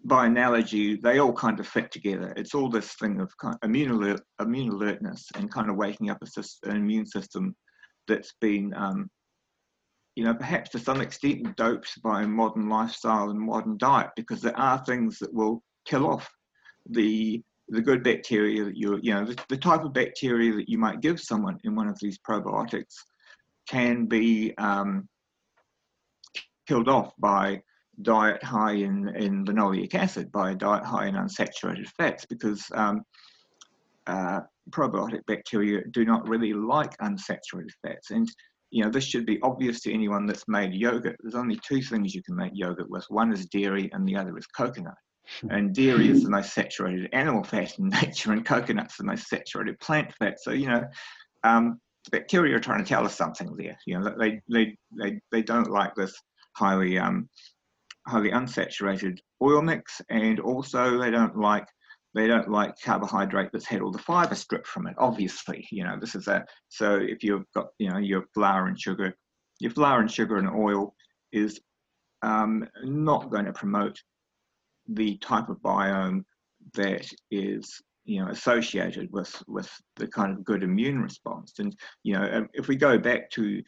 [0.06, 2.34] by analogy, they all kind of fit together.
[2.38, 6.10] It's all this thing of kind of immune, alert, immune alertness and kind of waking
[6.10, 7.56] up system, an immune system
[8.08, 9.10] that's been, um,
[10.16, 14.58] you know, perhaps to some extent doped by modern lifestyle and modern diet, because there
[14.58, 16.30] are things that will kill off
[16.92, 20.78] the the good bacteria that you you know the, the type of bacteria that you
[20.78, 22.96] might give someone in one of these probiotics
[23.68, 25.08] can be um,
[26.68, 27.62] killed off by
[28.02, 33.02] diet high in, in linoleic acid, by a diet high in unsaturated fats, because um,
[34.06, 38.12] uh, probiotic bacteria do not really like unsaturated fats.
[38.12, 38.30] And
[38.70, 41.16] you know this should be obvious to anyone that's made yogurt.
[41.22, 43.06] There's only two things you can make yogurt with.
[43.10, 44.96] One is dairy, and the other is coconut.
[45.50, 49.80] And dairy is the most saturated animal fat in nature, and coconut's the most saturated
[49.80, 50.40] plant fat.
[50.42, 50.84] So, you know,
[51.44, 51.80] um,
[52.12, 53.78] bacteria are trying to tell us something there.
[53.86, 56.14] You know, they, they, they, they don't like this
[56.56, 57.30] highly, um,
[58.08, 61.68] highly unsaturated oil mix, and also they don't like
[62.16, 64.96] they don't like carbohydrate that's had all the fiber stripped from it.
[64.98, 68.80] Obviously, you know, this is a so if you've got you know your flour and
[68.80, 69.16] sugar,
[69.60, 70.96] your flour and sugar and oil
[71.32, 71.60] is
[72.24, 74.02] um, not going to promote
[74.88, 76.24] the type of biome
[76.74, 81.54] that is you know associated with with the kind of good immune response.
[81.60, 83.62] And you know um, if we go back to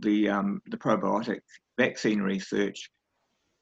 [0.00, 1.40] the um, the probiotic
[1.78, 2.90] vaccine research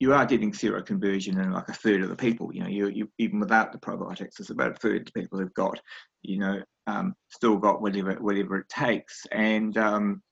[0.01, 2.53] you are getting seroconversion in like a third of the people.
[2.53, 5.55] You know you, you even without the probiotics it's about a third of people who've
[5.55, 5.81] got
[6.23, 9.23] you know um, still got whatever whatever it takes.
[9.33, 10.23] And um,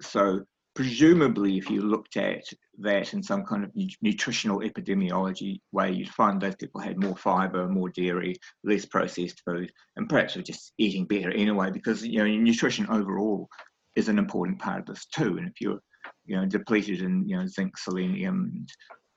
[0.00, 0.44] so
[0.74, 2.44] presumably if you looked at
[2.78, 3.70] that in some kind of
[4.02, 9.72] nutritional epidemiology way, you'd find those people had more fiber, more dairy, less processed food,
[9.96, 13.48] and perhaps were just eating better anyway, because you know nutrition overall
[13.96, 15.36] is an important part of this too.
[15.38, 15.80] And if you're
[16.26, 18.68] you know, depleted in you know zinc, selenium, and,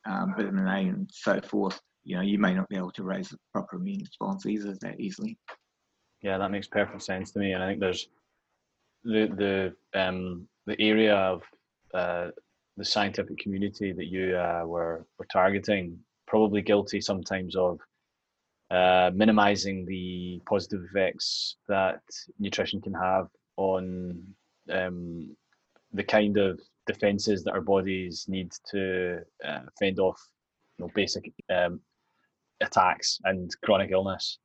[0.06, 3.32] um, vitamin A, and so forth, you know, you may not be able to raise
[3.32, 5.38] a proper immune response either that easily.
[6.22, 8.10] Yeah, that makes perfect sense to me, and I think there's
[9.04, 11.42] the the um, the area of
[11.94, 12.28] uh,
[12.76, 17.80] the scientific community that you uh, were were targeting probably guilty sometimes of
[18.70, 22.02] uh, minimizing the positive effects that
[22.38, 24.22] nutrition can have on
[24.70, 25.36] um,
[25.94, 30.22] the kind of defenses that our bodies need to uh, fend off
[30.78, 31.80] you know, basic um,
[32.62, 34.38] attacks and chronic illness.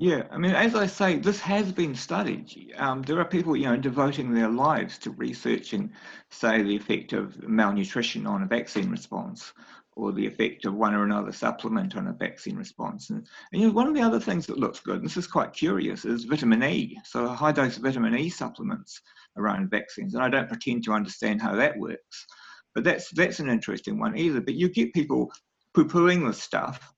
[0.00, 2.72] Yeah, I mean, as I say, this has been studied.
[2.76, 5.92] Um, there are people, you know, devoting their lives to researching,
[6.30, 9.52] say, the effect of malnutrition on a vaccine response,
[9.96, 13.10] or the effect of one or another supplement on a vaccine response.
[13.10, 15.26] And, and, you know, one of the other things that looks good, and this is
[15.26, 16.96] quite curious, is vitamin E.
[17.04, 19.00] So high dose vitamin E supplements
[19.36, 20.14] around vaccines.
[20.14, 22.24] And I don't pretend to understand how that works,
[22.72, 24.40] but that's that's an interesting one either.
[24.40, 25.32] But you get people
[25.74, 26.94] poo-pooing this stuff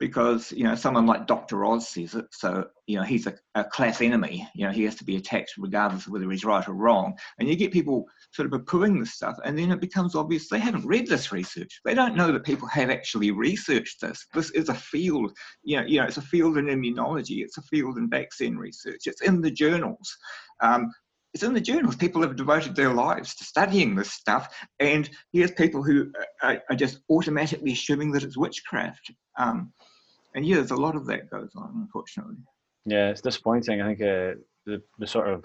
[0.00, 1.64] because you know someone like Dr.
[1.64, 4.48] Oz says it, so you know he's a, a, class enemy.
[4.54, 7.14] You know he has to be attacked regardless of whether he's right or wrong.
[7.38, 10.58] And you get people sort of pooing this stuff, and then it becomes obvious they
[10.58, 11.80] haven't read this research.
[11.84, 14.26] They don't know that people have actually researched this.
[14.32, 15.32] This is a field,
[15.62, 17.44] you know, you know, it's a field in immunology.
[17.44, 19.02] It's a field in vaccine research.
[19.04, 20.16] It's in the journals.
[20.62, 20.90] Um,
[21.34, 21.94] it's in the journals.
[21.94, 26.10] People have devoted their lives to studying this stuff, and here's people who
[26.42, 29.12] are, are just automatically assuming that it's witchcraft.
[29.38, 29.72] Um,
[30.34, 32.36] and yeah, there's a lot of that goes on, unfortunately.
[32.86, 33.80] Yeah, it's disappointing.
[33.80, 35.44] I think uh, the the sort of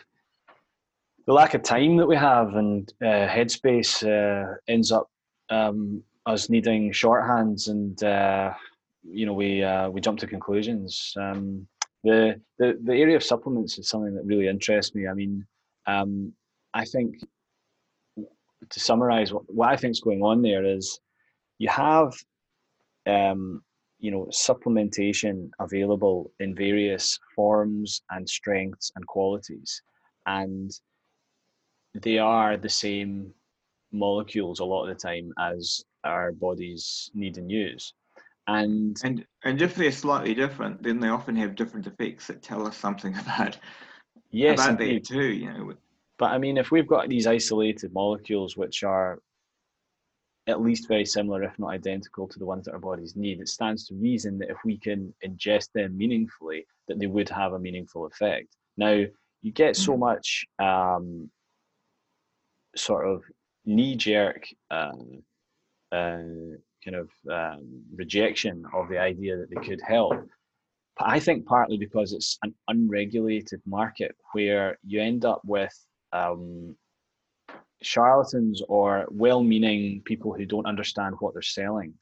[1.27, 5.09] the lack of time that we have and uh, headspace uh, ends up
[5.49, 8.53] um, us needing shorthands, and uh,
[9.03, 11.13] you know we uh, we jump to conclusions.
[11.19, 11.67] Um,
[12.03, 15.07] the, the the area of supplements is something that really interests me.
[15.07, 15.45] I mean,
[15.87, 16.31] um,
[16.73, 17.15] I think
[18.69, 20.99] to summarize what, what I think is going on there is
[21.57, 22.13] you have
[23.07, 23.63] um,
[24.05, 29.81] you know supplementation available in various forms and strengths and qualities.
[30.27, 30.69] And
[31.95, 33.33] they are the same
[33.91, 37.93] molecules a lot of the time as our bodies need and use.
[38.47, 42.67] And and and if they're slightly different then they often have different effects that tell
[42.67, 43.57] us something about
[44.29, 45.73] yes about that too you know.
[46.19, 49.19] But i mean if we've got these isolated molecules which are
[50.47, 53.39] at least very similar, if not identical, to the ones that our bodies need.
[53.39, 57.53] It stands to reason that if we can ingest them meaningfully, that they would have
[57.53, 58.55] a meaningful effect.
[58.77, 59.03] Now,
[59.41, 60.01] you get so mm-hmm.
[60.01, 61.31] much um,
[62.75, 63.23] sort of
[63.65, 65.23] knee-jerk um,
[65.91, 70.13] uh, kind of um, rejection of the idea that they could help.
[70.97, 75.75] But I think partly because it's an unregulated market where you end up with
[76.13, 76.75] um,
[77.81, 81.93] charlatans or well-meaning people who don't understand what they're selling.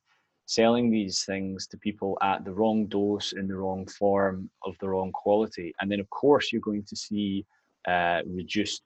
[0.46, 4.90] Selling these things to people at the wrong dose in the wrong form of the
[4.90, 5.74] wrong quality.
[5.80, 7.46] And then of course you're going to see
[7.88, 8.84] uh, reduced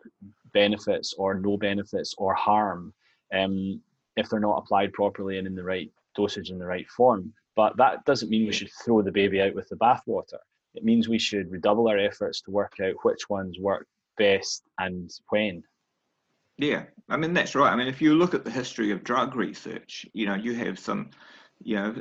[0.53, 2.93] benefits or no benefits or harm
[3.33, 3.81] um,
[4.15, 7.33] if they're not applied properly and in the right dosage in the right form.
[7.55, 10.39] But that doesn't mean we should throw the baby out with the bathwater.
[10.75, 15.11] It means we should redouble our efforts to work out which ones work best and
[15.29, 15.63] when
[16.57, 17.71] yeah, I mean that's right.
[17.71, 20.79] I mean, if you look at the history of drug research, you know, you have
[20.79, 21.11] some,
[21.63, 21.95] you know,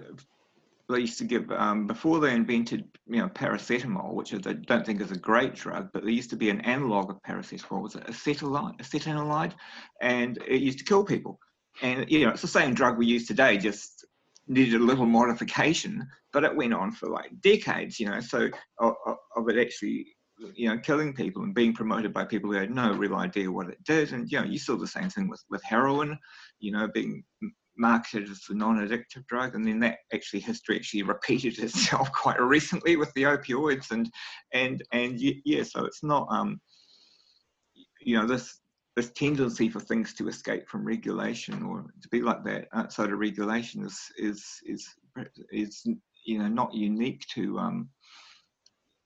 [0.88, 5.00] they used to give um, before they invented, you know, paracetamol, which I don't think
[5.00, 8.08] is a great drug, but there used to be an analog of paracetamol, was it
[8.08, 9.52] acetylide, acetanilide,
[10.00, 11.38] and it used to kill people.
[11.82, 14.06] And you know, it's the same drug we use today, just
[14.48, 18.20] needed a little modification, but it went on for like decades, you know.
[18.20, 18.94] So of,
[19.36, 20.15] of it actually
[20.54, 23.68] you know, killing people and being promoted by people who had no real idea what
[23.68, 24.12] it did.
[24.12, 26.18] And, you know, you saw the same thing with, with heroin,
[26.58, 27.24] you know, being
[27.76, 29.54] marketed as a non-addictive drug.
[29.54, 33.90] And then that actually, history actually repeated itself quite recently with the opioids.
[33.90, 34.10] And,
[34.52, 36.60] and, and yeah, so it's not, um,
[38.00, 38.60] you know, this,
[38.94, 43.18] this tendency for things to escape from regulation or to be like that outside of
[43.18, 44.86] regulation is, is, is,
[45.50, 45.86] is,
[46.24, 47.88] you know, not unique to, um,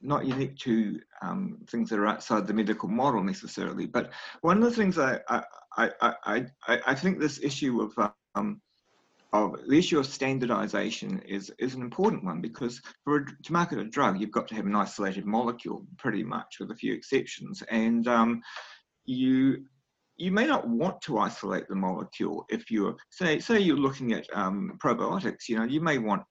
[0.03, 3.87] not unique to um, things that are outside the medical model necessarily.
[3.87, 4.11] But
[4.41, 5.43] one of the things I I,
[5.77, 5.91] I,
[6.25, 6.47] I,
[6.87, 8.61] I think this issue of um,
[9.33, 13.79] of the issue of standardization is is an important one because for a, to market
[13.79, 17.63] a drug, you've got to have an isolated molecule, pretty much, with a few exceptions,
[17.71, 18.43] and um,
[19.05, 19.65] you
[20.17, 24.27] you may not want to isolate the molecule if you're say say you're looking at
[24.35, 25.49] um, probiotics.
[25.49, 26.23] You know, you may want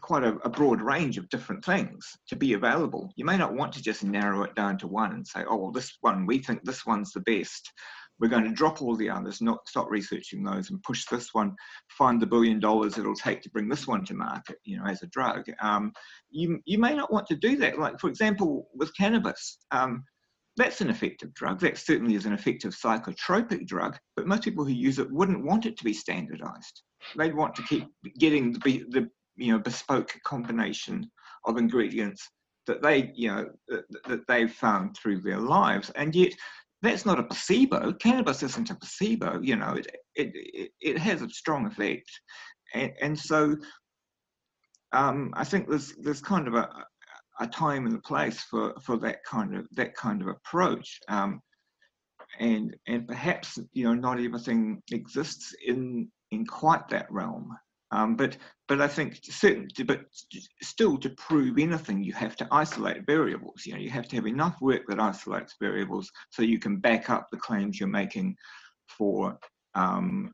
[0.00, 3.12] quite a, a, broad range of different things to be available.
[3.16, 5.72] You may not want to just narrow it down to one and say, oh, well,
[5.72, 7.70] this one, we think this one's the best.
[8.18, 11.54] we're going to drop all the others, not stop researching those, and push this one,
[11.90, 15.02] find the billion dollars it'll take to bring this one to market, you know, as
[15.02, 15.44] a drug.
[15.60, 15.92] Um,
[16.30, 17.78] you you may not want to do that.
[17.78, 20.04] Like for example, with cannabis, um,
[20.56, 21.60] that's an effective drug.
[21.60, 25.66] That certainly is an effective psychotropic drug, but most people who use it wouldn't want
[25.66, 26.82] it to be standardized.
[27.16, 27.86] They'd want to keep
[28.18, 31.10] getting the, the you know bespoke combination
[31.44, 32.28] of ingredients
[32.66, 36.32] that they you know that, that they've found through their lives, and yet
[36.82, 37.92] that's not a placebo.
[37.94, 39.40] Cannabis isn't a placebo.
[39.40, 42.10] You know, it it it, has a strong effect,
[42.74, 43.56] and, and so
[44.92, 46.68] um, I think there's there's kind of a
[47.40, 51.00] a time and a place for, for that kind of that kind of approach.
[51.08, 51.40] Um,
[52.40, 57.56] and and perhaps you know not everything exists in in quite that realm.
[57.92, 58.36] Um, but
[58.68, 60.00] but I think certain but
[60.62, 63.66] still to prove anything you have to isolate variables.
[63.66, 67.10] You know you have to have enough work that isolates variables so you can back
[67.10, 68.36] up the claims you're making
[68.88, 69.38] for
[69.74, 70.32] um,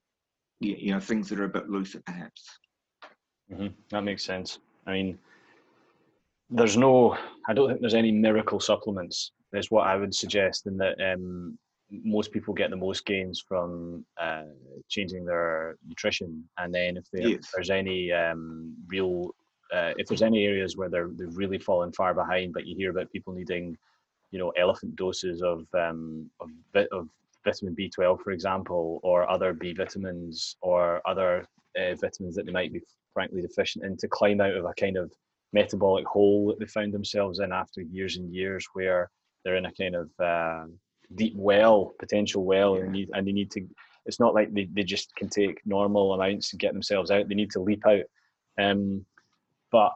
[0.60, 2.58] you, know things that are a bit looser perhaps.
[3.52, 3.74] Mm-hmm.
[3.90, 4.58] That makes sense.
[4.86, 5.18] I mean,
[6.50, 7.16] there's no
[7.48, 11.58] i don't think there's any miracle supplements is what i would suggest in that um,
[11.90, 14.44] most people get the most gains from uh,
[14.88, 17.38] changing their nutrition and then if, yes.
[17.40, 19.30] if there's any um, real
[19.72, 22.90] uh, if there's any areas where they're they've really fallen far behind but you hear
[22.90, 23.76] about people needing
[24.30, 26.50] you know elephant doses of um, of,
[26.92, 27.08] of
[27.44, 31.46] vitamin b12 for example or other b vitamins or other
[31.78, 32.80] uh, vitamins that they might be
[33.14, 35.10] frankly deficient in to climb out of a kind of
[35.52, 39.10] metabolic hole that they found themselves in after years and years where
[39.44, 40.66] they're in a kind of uh,
[41.14, 42.82] deep well potential well yeah.
[42.82, 43.66] and, need, and they need to
[44.08, 47.28] it's not like they, they just can take normal amounts and get themselves out.
[47.28, 48.04] They need to leap out.
[48.58, 49.04] Um,
[49.70, 49.92] but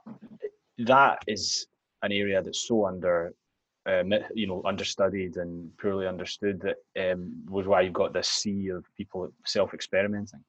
[0.79, 1.67] that is
[2.03, 3.35] an area that's so under
[3.87, 8.69] uh, you know understudied and poorly understood that um, was why you've got this sea
[8.69, 10.45] of people self-experimenting.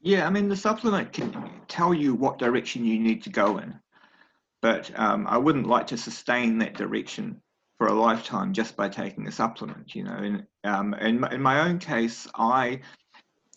[0.00, 3.78] Yeah i mean the supplement can tell you what direction you need to go in
[4.60, 7.40] but um, I wouldn't like to sustain that direction
[7.78, 9.94] for a lifetime just by taking a supplement.
[9.94, 12.80] You know, in um, in, my, in my own case, I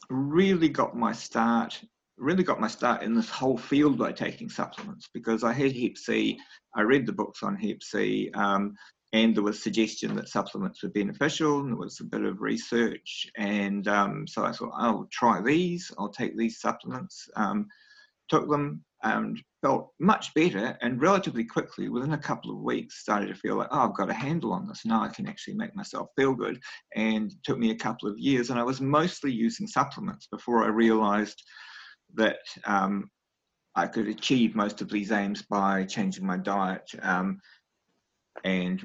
[0.10, 1.81] really got my start
[2.21, 5.97] really got my start in this whole field by taking supplements because I had Hep
[5.97, 6.39] C.
[6.75, 8.75] I read the books on Hep C, um,
[9.12, 13.27] and there was suggestion that supplements were beneficial, and there was a bit of research,
[13.38, 15.91] and um, so I thought I'll try these.
[15.97, 17.27] I'll take these supplements.
[17.36, 17.67] Um,
[18.31, 23.27] took them, and felt much better and relatively quickly within a couple of weeks started
[23.27, 24.85] to feel like oh i've got a handle on this.
[24.85, 26.59] Now i can actually make myself feel good.
[26.95, 30.67] And took me a couple of years and i was mostly using supplements before i
[30.67, 31.41] realized
[32.15, 33.09] that um,
[33.75, 37.39] i could achieve most of these aims by changing my diet um,
[38.43, 38.83] and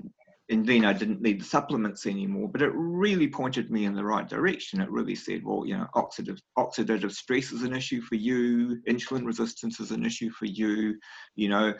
[0.48, 2.48] and then I didn't need the supplements anymore.
[2.48, 4.80] But it really pointed me in the right direction.
[4.80, 9.26] It really said, well, you know, oxidative oxidative stress is an issue for you, insulin
[9.26, 10.98] resistance is an issue for you,
[11.34, 11.74] you know,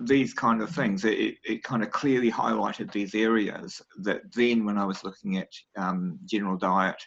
[0.00, 1.04] these kind of things.
[1.04, 5.48] It, it kind of clearly highlighted these areas that then, when I was looking at
[5.76, 7.02] um, general diet,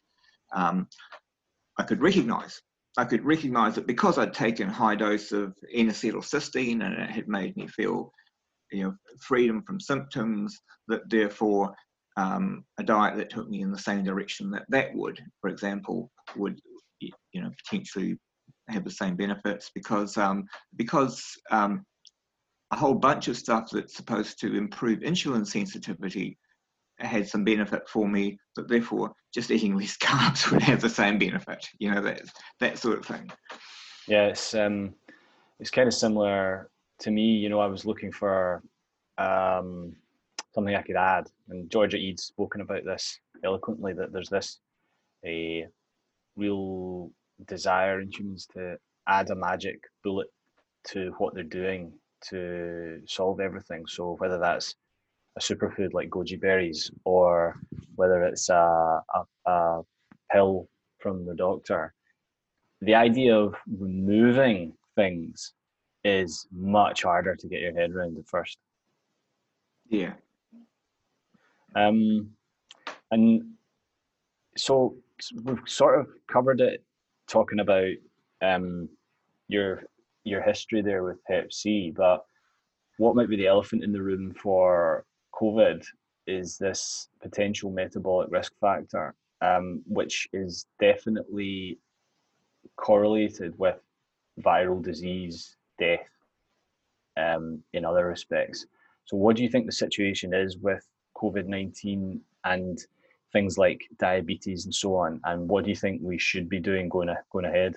[0.56, 0.88] um,
[1.78, 2.62] I could recognize.
[2.98, 7.56] I could recognize that because I'd taken high dose of N-acetylcysteine and it had made
[7.56, 8.12] me feel
[8.72, 11.74] you know, freedom from symptoms, that therefore
[12.18, 16.12] um, a diet that took me in the same direction that that would, for example,
[16.36, 16.60] would
[17.00, 18.18] you know potentially
[18.68, 20.44] have the same benefits because um,
[20.76, 21.86] because um,
[22.72, 26.38] a whole bunch of stuff that's supposed to improve insulin sensitivity
[27.00, 31.18] had some benefit for me, but therefore just eating less carbs would have the same
[31.18, 31.66] benefit.
[31.80, 32.22] You know that
[32.60, 33.30] that sort of thing.
[34.08, 34.94] Yeah, it's um,
[35.60, 38.62] it's kind of similar to me, you know, I was looking for
[39.18, 39.96] um,
[40.54, 43.94] something I could add, and Georgia Ede's spoken about this eloquently.
[43.94, 44.60] That there's this
[45.26, 45.68] a
[46.36, 47.12] real
[47.48, 50.28] desire in humans to add a magic bullet
[50.88, 51.92] to what they're doing
[52.30, 53.86] to solve everything.
[53.88, 54.76] So whether that's
[55.38, 57.56] a superfood like goji berries, or
[57.96, 59.82] whether it's a, a, a
[60.32, 60.68] pill
[61.00, 61.94] from the doctor,
[62.82, 65.54] the idea of removing things
[66.10, 68.58] is much harder to get your head around at first.
[69.90, 70.14] Yeah.
[71.76, 72.32] Um,
[73.12, 73.44] and
[74.58, 74.96] so
[75.44, 76.84] we've sort of covered it,
[77.28, 77.94] talking about
[78.42, 78.90] um,
[79.48, 79.84] your
[80.24, 82.26] your history there with Hep C, but
[82.98, 85.84] what might be the elephant in the room for COVID
[86.28, 91.80] is this potential metabolic risk factor, um, which is definitely
[92.76, 93.80] correlated with
[94.42, 96.08] viral disease death
[97.18, 98.66] um, in other respects.
[99.06, 102.22] So, what do you think the situation is with COVID 19?
[102.46, 102.80] And
[103.34, 105.20] things like diabetes and so on?
[105.26, 107.76] And what do you think we should be doing going going ahead?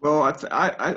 [0.00, 0.96] Well, I, I,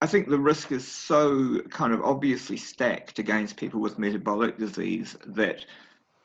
[0.00, 5.16] I think the risk is so kind of obviously stacked against people with metabolic disease
[5.26, 5.64] that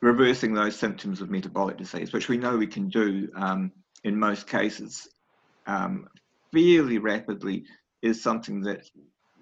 [0.00, 3.70] reversing those symptoms of metabolic disease, which we know we can do um,
[4.02, 5.08] in most cases
[5.66, 6.08] um,
[6.52, 7.64] fairly rapidly,
[8.02, 8.88] is something that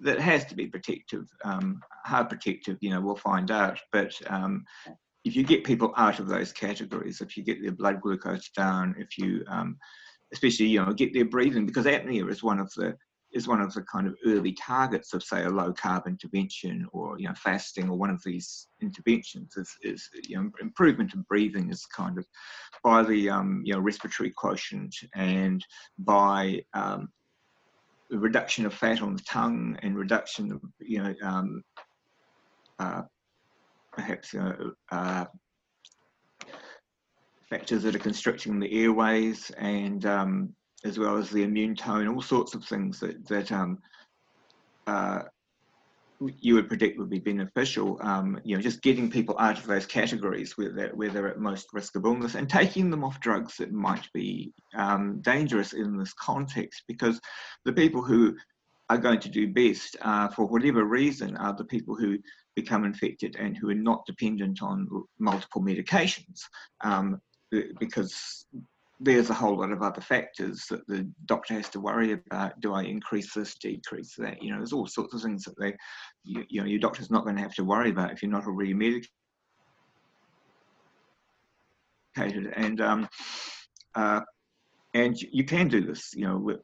[0.01, 1.25] that has to be protective.
[1.43, 3.79] Um, how protective, you know, we'll find out.
[3.91, 4.63] But um,
[5.23, 8.95] if you get people out of those categories, if you get their blood glucose down,
[8.97, 9.77] if you, um,
[10.31, 12.95] especially, you know, get their breathing, because apnea is one of the
[13.33, 17.19] is one of the kind of early targets of say a low carb intervention or
[17.19, 21.69] you know fasting or one of these interventions is, is you know improvement in breathing
[21.69, 22.25] is kind of
[22.83, 25.65] by the um, you know respiratory quotient and
[25.99, 27.09] by um,
[28.11, 31.61] reduction of fat on the tongue and reduction of you know um,
[32.79, 33.01] uh,
[33.91, 34.53] perhaps uh,
[34.91, 35.25] uh,
[37.49, 40.53] factors that are constricting the airways and um,
[40.85, 43.79] as well as the immune tone, all sorts of things that that um,
[44.85, 45.23] uh,
[46.19, 47.97] you would predict would be beneficial.
[48.01, 51.39] Um, you know, just getting people out of those categories where they're, where they're at
[51.39, 55.97] most risk of illness and taking them off drugs that might be um, dangerous in
[55.97, 57.19] this context, because
[57.65, 58.35] the people who
[58.89, 62.17] are going to do best uh, for whatever reason are the people who
[62.55, 64.87] become infected and who are not dependent on
[65.19, 66.41] multiple medications
[66.81, 67.21] um,
[67.79, 68.45] because
[68.99, 72.59] there's a whole lot of other factors that the doctor has to worry about.
[72.61, 74.41] Do I increase this, decrease that?
[74.41, 75.75] You know, there's all sorts of things that they,
[76.23, 78.47] you, you know, your doctor's not going to have to worry about if you're not
[78.47, 79.07] already medicated.
[82.55, 83.07] And um,
[83.93, 84.21] uh,
[84.93, 86.57] and you can do this, you know,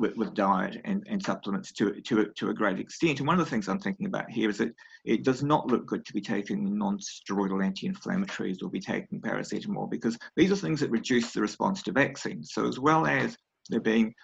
[0.00, 3.18] with, with, diet and, and supplements to, to, to a great extent.
[3.18, 4.74] And one of the things I'm thinking about here is that
[5.04, 10.18] it does not look good to be taking non-steroidal anti-inflammatories or be taking paracetamol because
[10.36, 12.52] these are things that reduce the response to vaccines.
[12.54, 13.36] So as well as
[13.68, 14.14] there being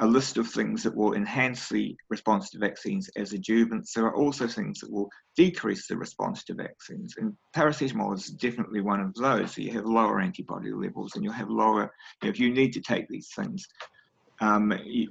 [0.00, 3.92] a list of things that will enhance the response to vaccines as adjuvants.
[3.92, 7.14] There are also things that will decrease the response to vaccines.
[7.18, 9.54] And paracetamol is definitely one of those.
[9.54, 12.72] So you have lower antibody levels and you'll have lower, you know, if you need
[12.74, 13.66] to take these things,
[14.40, 15.10] um, you,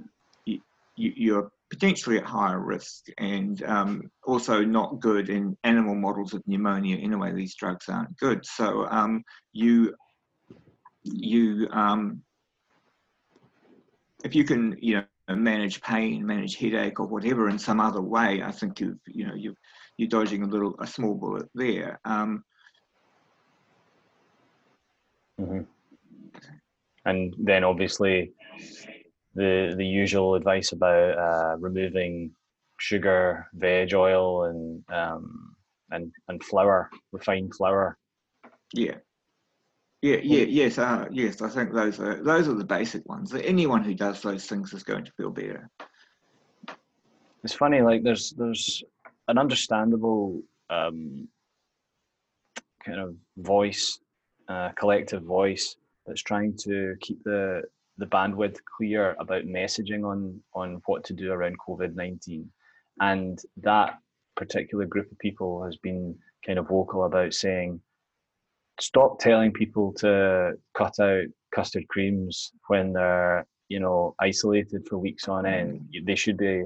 [0.96, 6.42] you, are potentially at higher risk and um, also not good in animal models of
[6.48, 6.98] pneumonia.
[6.98, 8.46] In a way, these drugs aren't good.
[8.46, 9.24] So um,
[9.54, 9.94] you
[11.04, 12.22] you um,
[14.24, 18.42] if you can you know manage pain, manage headache or whatever in some other way,
[18.44, 19.56] I think you've you know you
[19.98, 22.00] you're dodging a little a small bullet there.
[22.06, 22.44] Um,
[25.40, 25.62] mm-hmm.
[27.06, 28.34] And then obviously
[29.38, 32.32] the the usual advice about uh, removing
[32.80, 35.56] sugar, veg oil, and um,
[35.92, 37.98] and and flour, refined flour.
[38.74, 38.96] Yeah,
[40.02, 41.42] yeah, yeah, yes, uh, yes.
[41.42, 43.34] I think those are those are the basic ones.
[43.34, 45.70] Anyone who does those things is going to feel better.
[47.44, 48.84] It's funny, like there's there's
[49.28, 51.28] an understandable um,
[52.84, 54.00] kind of voice,
[54.48, 55.76] uh, collective voice
[56.08, 57.62] that's trying to keep the
[57.98, 62.50] the bandwidth clear about messaging on on what to do around COVID nineteen,
[63.00, 64.00] and that
[64.36, 67.82] particular group of people has been kind of vocal about saying,
[68.80, 75.28] stop telling people to cut out custard creams when they're you know isolated for weeks
[75.28, 75.82] on end.
[75.96, 76.06] Mm.
[76.06, 76.64] They should be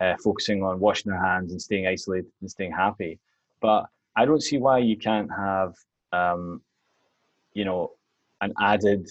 [0.00, 3.18] uh, focusing on washing their hands and staying isolated and staying happy.
[3.60, 5.74] But I don't see why you can't have
[6.12, 6.60] um,
[7.54, 7.92] you know
[8.40, 9.08] an added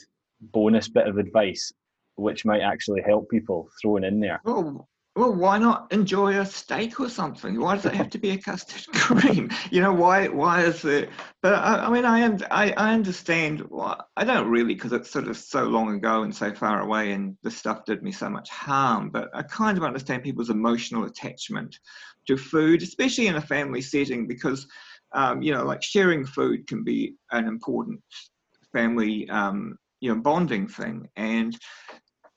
[0.51, 1.71] bonus bit of advice
[2.15, 4.39] which might actually help people thrown in there.
[4.43, 7.59] Well, well, why not enjoy a steak or something?
[7.59, 9.51] Why does it have to be a custard cream?
[9.69, 10.27] You know, why?
[10.27, 11.09] Why is it?
[11.43, 13.63] But I, I mean, I, I I understand.
[13.69, 17.11] Well, I don't really, because it's sort of so long ago and so far away,
[17.11, 19.11] and the stuff did me so much harm.
[19.11, 21.77] But I kind of understand people's emotional attachment
[22.27, 24.65] to food, especially in a family setting, because
[25.11, 28.01] um, you know, like sharing food can be an important
[28.71, 31.07] family um, you know bonding thing.
[31.15, 31.57] And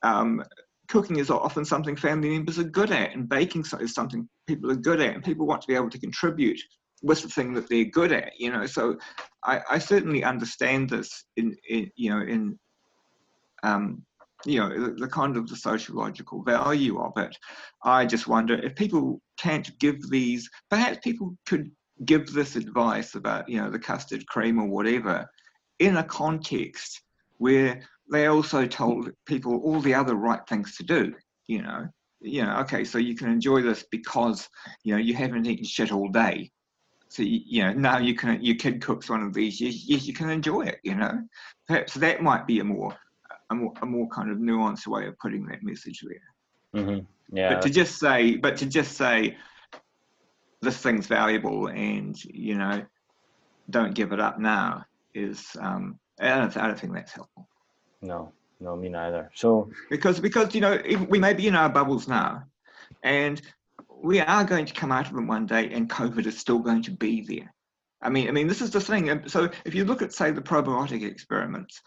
[0.03, 0.43] um,
[0.89, 4.77] cooking is often something family members are good at and baking is something people are
[4.77, 6.61] good at and people want to be able to contribute
[7.03, 8.67] with the thing that they're good at you know.
[8.67, 8.97] So
[9.43, 12.59] i, I certainly understand this in, in you know in
[13.65, 14.05] um,
[14.45, 17.37] you know the, the, kind of the sociological value of it.
[17.83, 21.73] I just wonder if people can't give these perhaps people could
[22.05, 25.27] give this advice about you know the custard cream or whatever
[25.81, 27.03] in a context
[27.39, 31.15] where they also told people all the other right things to do,
[31.47, 31.89] you know.
[32.21, 34.49] You know, okay, so you can enjoy this because,
[34.85, 36.51] you know, you haven't eaten shit all day.
[37.09, 40.07] so you, you, know now you can your kid cooks one of these yes, yes
[40.07, 41.13] you can enjoy it you know
[41.67, 42.95] perhaps that might be a more
[43.51, 47.37] a more, a more kind of nuanced way of putting that message there mm-hmm.
[47.37, 49.37] yeah but to just say but to just say
[50.63, 52.85] this thing's valuable and you know
[53.71, 54.85] don't give it up now
[55.15, 57.49] is um i don't, I don't think that's helpful
[58.03, 62.09] no no me neither so because because you know we may be in our bubbles
[62.09, 62.45] now
[63.03, 63.41] and
[64.03, 66.83] we are going to come out of them one day and COVID is still going
[66.83, 67.53] to be there.
[68.03, 69.27] I mean, I mean, this is the thing.
[69.27, 71.81] So if you look at, say, the probiotic experiments,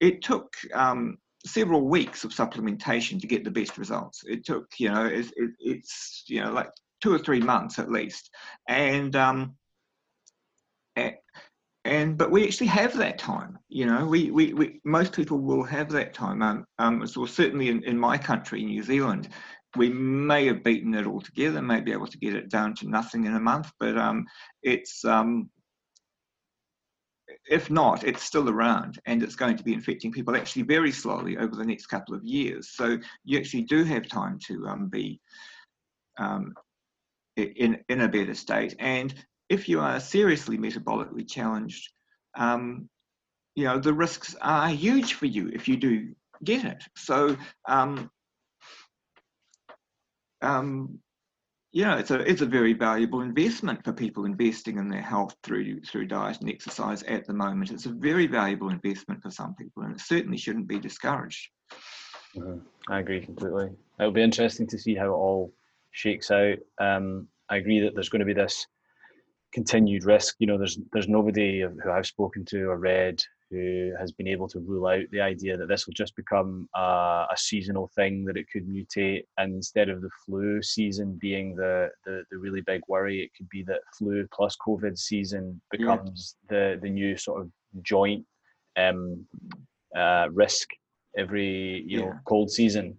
[0.00, 4.22] it took um, several weeks of supplementation to get the best results.
[4.26, 6.70] It took, you know, it, it, it's, you know, like
[7.02, 8.30] two or three months at least.
[8.66, 9.54] And, um,
[11.84, 15.62] and, but we actually have that time, you know, we, we, we most people will
[15.62, 16.42] have that time.
[16.42, 19.28] Um, um, so certainly in, in my country, New Zealand,
[19.76, 23.24] we may have beaten it altogether, may be able to get it down to nothing
[23.24, 24.26] in a month, but um,
[24.62, 25.48] it's um,
[27.48, 31.36] if not, it's still around and it's going to be infecting people actually very slowly
[31.38, 32.70] over the next couple of years.
[32.70, 35.20] So you actually do have time to um, be
[36.18, 36.54] um,
[37.36, 38.74] in, in a better state.
[38.78, 39.14] And
[39.50, 41.92] if you are seriously metabolically challenged,
[42.36, 42.88] um,
[43.56, 46.82] you know, the risks are huge for you if you do get it.
[46.96, 47.36] So
[47.68, 48.10] um,
[50.40, 51.00] um,
[51.72, 55.80] yeah, it's a it's a very valuable investment for people investing in their health through
[55.82, 57.70] through diet and exercise at the moment.
[57.70, 61.48] It's a very valuable investment for some people, and it certainly shouldn't be discouraged.
[62.36, 62.60] Mm-hmm.
[62.88, 63.70] I agree completely.
[63.98, 65.52] It'll be interesting to see how it all
[65.90, 66.58] shakes out.
[66.80, 68.66] Um, I agree that there's going to be this
[69.52, 70.36] continued risk.
[70.38, 74.46] You know, there's there's nobody who I've spoken to or read who has been able
[74.48, 78.36] to rule out the idea that this will just become a, a seasonal thing, that
[78.36, 82.80] it could mutate, and instead of the flu season being the, the, the really big
[82.86, 86.74] worry, it could be that flu plus COVID season becomes yeah.
[86.74, 87.50] the, the new sort of
[87.82, 88.24] joint
[88.76, 89.26] um,
[89.96, 90.68] uh, risk
[91.18, 92.04] every you yeah.
[92.06, 92.96] know cold season.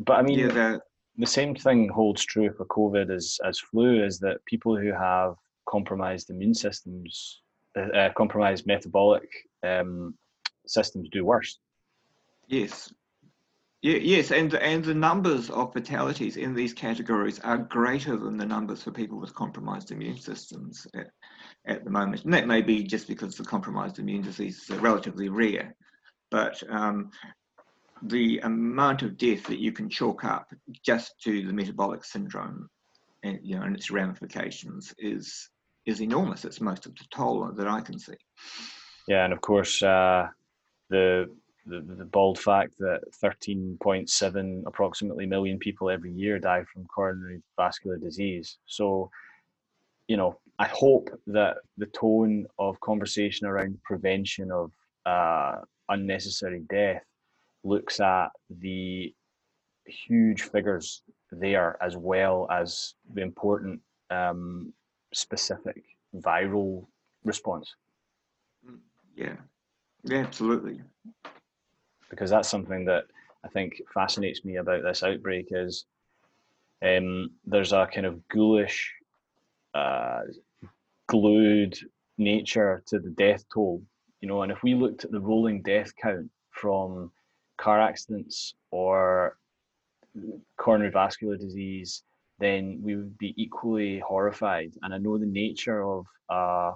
[0.00, 0.80] But I mean, yeah, the,
[1.18, 4.02] the same thing holds true for COVID as as flu.
[4.02, 5.34] Is that people who have
[5.68, 7.42] compromised immune systems
[7.76, 9.28] uh, compromised metabolic
[9.62, 10.14] um,
[10.66, 11.58] systems do worse.
[12.48, 12.92] Yes.
[13.84, 18.84] Yes, and and the numbers of fatalities in these categories are greater than the numbers
[18.84, 21.08] for people with compromised immune systems at,
[21.66, 22.22] at the moment.
[22.24, 25.74] And that may be just because the compromised immune diseases are relatively rare,
[26.30, 27.10] but um,
[28.02, 30.52] the amount of death that you can chalk up
[30.84, 32.68] just to the metabolic syndrome
[33.24, 35.48] and you know and its ramifications is
[35.86, 36.44] is enormous.
[36.44, 38.14] It's most of the toll that I can see.
[39.08, 40.28] Yeah, and of course, uh,
[40.88, 41.28] the,
[41.66, 47.96] the the bald fact that 13.7 approximately million people every year die from coronary vascular
[47.96, 48.58] disease.
[48.66, 49.10] So,
[50.08, 54.70] you know, I hope that the tone of conversation around prevention of
[55.06, 55.56] uh,
[55.88, 57.02] unnecessary death
[57.64, 58.28] looks at
[58.60, 59.12] the
[59.86, 61.02] huge figures
[61.32, 63.80] there as well as the important
[64.10, 64.72] um,
[65.12, 65.82] specific
[66.16, 66.86] viral
[67.24, 67.74] response.
[69.16, 69.36] Yeah,
[70.04, 70.80] yeah, absolutely.
[72.10, 73.04] Because that's something that
[73.44, 75.84] I think fascinates me about this outbreak is
[76.82, 78.92] um, there's a kind of ghoulish,
[79.74, 80.22] uh,
[81.06, 81.78] glued
[82.18, 83.82] nature to the death toll,
[84.20, 84.42] you know.
[84.42, 87.10] And if we looked at the rolling death count from
[87.56, 89.36] car accidents or
[90.56, 92.02] coronary vascular disease
[92.42, 94.72] then we would be equally horrified.
[94.82, 96.72] And I know the nature of uh,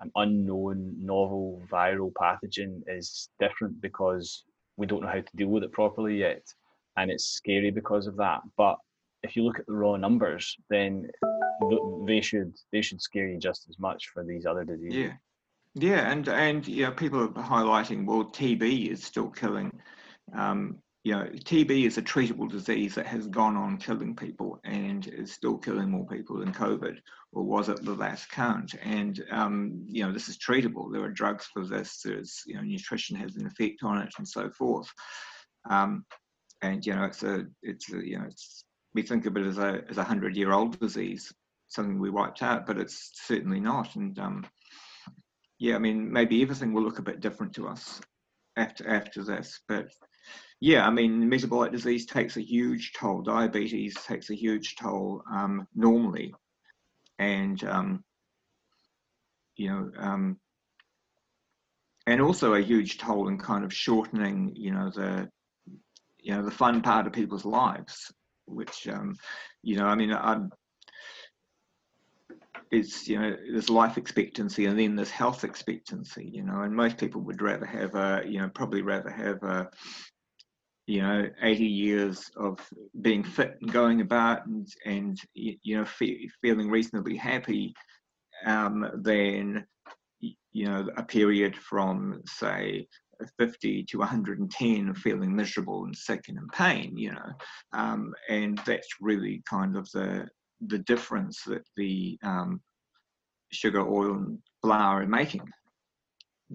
[0.00, 4.44] an unknown novel viral pathogen is different because
[4.76, 6.42] we don't know how to deal with it properly yet.
[6.98, 8.40] And it's scary because of that.
[8.58, 8.76] But
[9.22, 11.08] if you look at the raw numbers, then
[12.06, 14.94] they should they should scare you just as much for these other diseases.
[14.94, 15.12] Yeah,
[15.74, 19.72] yeah, and and know people are highlighting well TB is still killing
[20.34, 20.78] um,
[21.08, 25.32] you know, TB is a treatable disease that has gone on killing people and is
[25.32, 26.98] still killing more people than COVID,
[27.32, 28.74] or was at the last count.
[28.82, 30.92] And um, you know, this is treatable.
[30.92, 32.02] There are drugs for this.
[32.04, 34.92] There's you know, nutrition has an effect on it, and so forth.
[35.70, 36.04] Um,
[36.60, 39.56] and you know, it's a, it's a, you know, it's, we think of it as
[39.56, 41.32] a as a hundred year old disease,
[41.68, 43.96] something we wiped out, but it's certainly not.
[43.96, 44.46] And um,
[45.58, 47.98] yeah, I mean, maybe everything will look a bit different to us
[48.58, 49.88] after after this, but
[50.60, 53.22] yeah, I mean, metabolic disease takes a huge toll.
[53.22, 56.34] Diabetes takes a huge toll um, normally,
[57.18, 58.04] and um,
[59.56, 60.38] you know, um,
[62.06, 65.28] and also a huge toll in kind of shortening, you know, the
[66.18, 68.12] you know the fun part of people's lives,
[68.46, 69.16] which um,
[69.62, 70.50] you know, I mean, I'm
[72.70, 76.98] it's you know there's life expectancy and then there's health expectancy you know and most
[76.98, 79.70] people would rather have a you know probably rather have a
[80.88, 82.58] you know 80 years of
[83.02, 87.74] being fit and going about and and you know fe- feeling reasonably happy
[88.46, 89.66] um, than
[90.20, 92.86] you know a period from say
[93.38, 97.32] 50 to 110 feeling miserable and sick and in pain you know
[97.72, 100.26] um, and that's really kind of the
[100.68, 102.60] the difference that the um,
[103.52, 105.42] sugar, oil, and flour are making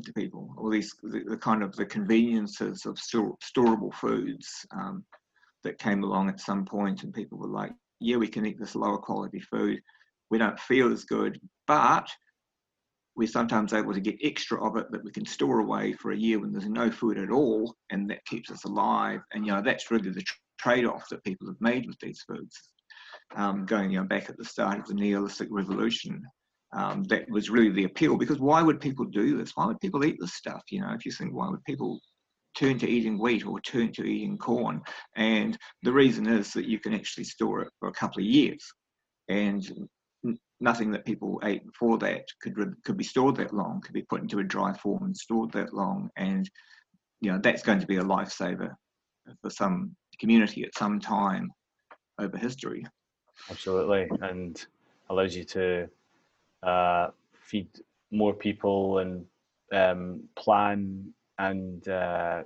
[0.01, 0.53] to people.
[0.57, 5.03] All these the, the kind of the conveniences of store, storable foods um,
[5.63, 8.75] that came along at some point, and people were like, "Yeah, we can eat this
[8.75, 9.81] lower quality food.
[10.29, 12.07] We don't feel as good, but."
[13.15, 16.17] We're sometimes able to get extra of it that we can store away for a
[16.17, 19.21] year when there's no food at all, and that keeps us alive.
[19.31, 20.25] And you know that's really the
[20.57, 22.59] trade-off that people have made with these foods
[23.35, 26.23] um, going you know, back at the start of the Neolithic Revolution.
[26.75, 29.51] Um, that was really the appeal because why would people do this?
[29.55, 30.63] Why would people eat this stuff?
[30.71, 31.99] You know, if you think why would people
[32.55, 34.81] turn to eating wheat or turn to eating corn?
[35.15, 38.65] And the reason is that you can actually store it for a couple of years,
[39.29, 39.69] and
[40.59, 44.21] nothing that people ate before that could could be stored that long, could be put
[44.21, 46.49] into a dry form and stored that long, and
[47.21, 48.73] you know that's going to be a lifesaver
[49.41, 51.49] for some community at some time
[52.19, 52.85] over history.
[53.49, 54.65] Absolutely, and
[55.09, 55.87] allows you to
[56.63, 57.67] uh, feed
[58.11, 59.25] more people and
[59.71, 62.43] um, plan and uh,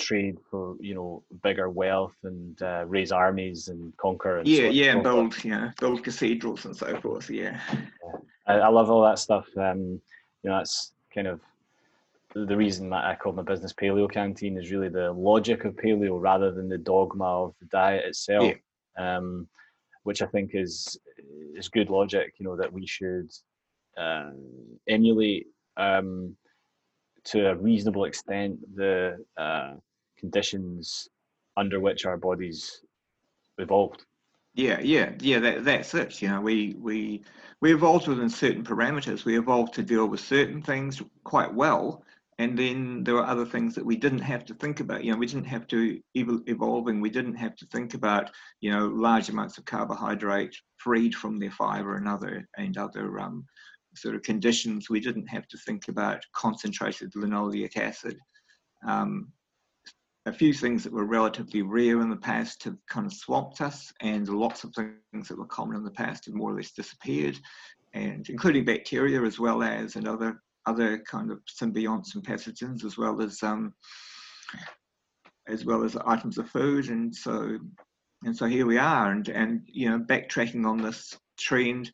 [0.00, 4.38] trade for you know bigger wealth and uh, raise armies and conquer.
[4.38, 7.30] And yeah, yeah, and build yeah build cathedrals and so forth.
[7.30, 8.16] Yeah, yeah.
[8.46, 9.46] I, I, love all that stuff.
[9.56, 10.00] Um,
[10.42, 11.40] you know, that's kind of
[12.34, 16.20] the reason that I call my business Paleo Canteen is really the logic of paleo
[16.20, 18.54] rather than the dogma of the diet itself.
[18.98, 19.16] Yeah.
[19.16, 19.48] Um,
[20.02, 20.98] which I think is
[21.54, 22.34] is good logic.
[22.38, 23.30] You know that we should
[23.96, 24.30] uh,
[24.88, 26.36] emulate um,
[27.24, 29.74] to a reasonable extent the uh,
[30.18, 31.08] conditions
[31.56, 32.82] under which our bodies
[33.58, 34.04] evolved.
[34.54, 35.38] Yeah, yeah, yeah.
[35.38, 36.20] That, that's it.
[36.20, 37.22] You know, we we
[37.60, 39.24] we evolved within certain parameters.
[39.24, 42.04] We evolved to deal with certain things quite well,
[42.40, 45.18] and then there were other things that we didn't have to think about you know
[45.18, 48.30] we didn't have to evolving we didn't have to think about
[48.60, 53.44] you know large amounts of carbohydrate freed from their fiber and other and other um,
[53.94, 54.88] sort of conditions.
[54.88, 58.18] We didn't have to think about concentrated linoleic acid.
[58.86, 59.32] Um,
[60.26, 63.92] a few things that were relatively rare in the past have kind of swamped us
[64.00, 67.38] and lots of things that were common in the past have more or less disappeared
[67.94, 72.96] and including bacteria as well as and other other kind of symbionts and pathogens as
[72.96, 73.74] well as um,
[75.48, 76.88] as well as items of food.
[76.88, 77.58] And so
[78.24, 79.10] and so here we are.
[79.10, 81.90] And and you know backtracking on this trend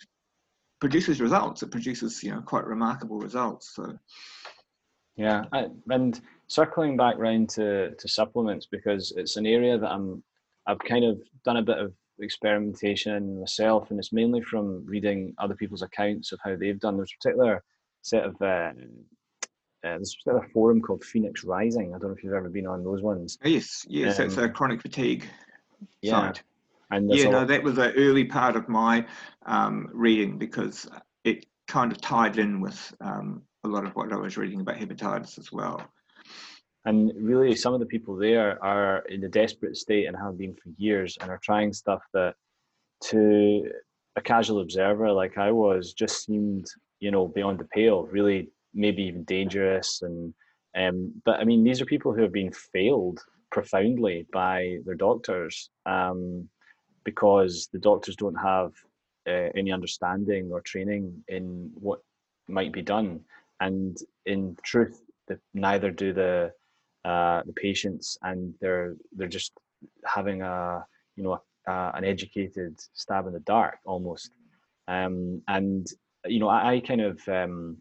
[0.80, 1.62] produces results.
[1.62, 3.74] It produces you know quite remarkable results.
[3.74, 3.98] So
[5.16, 10.22] yeah I, and circling back round to to supplements because it's an area that i'm
[10.66, 15.54] i've kind of done a bit of experimentation myself and it's mainly from reading other
[15.54, 17.62] people's accounts of how they've done there's particular
[18.06, 18.70] set of uh,
[19.84, 21.94] uh, there's a forum called Phoenix Rising.
[21.94, 23.38] I don't know if you've ever been on those ones.
[23.44, 25.28] Yes, yes, um, that's a chronic fatigue
[26.02, 26.12] yeah.
[26.12, 26.42] site.
[26.90, 29.04] And yeah, no, that was an early part of my
[29.44, 30.88] um, reading because
[31.24, 34.76] it kind of tied in with um, a lot of what I was reading about
[34.76, 35.82] hepatitis as well.
[36.84, 40.54] And really, some of the people there are in a desperate state and have been
[40.54, 42.36] for years and are trying stuff that
[43.08, 43.68] to
[44.16, 46.66] a casual observer like I was just seemed
[47.00, 50.34] you know beyond the pale really maybe even dangerous and
[50.76, 55.70] um, but i mean these are people who have been failed profoundly by their doctors
[55.86, 56.48] um,
[57.04, 58.72] because the doctors don't have
[59.26, 62.00] uh, any understanding or training in what
[62.48, 63.20] might be done.
[63.60, 63.96] And
[64.26, 66.52] in truth the, neither do the
[67.04, 69.52] uh, the patients and they're they're just
[70.04, 70.84] having a
[71.16, 74.30] you know a, an educated stab in the dark almost
[74.88, 75.86] um, and
[76.28, 77.76] you know, I, I kind of, um,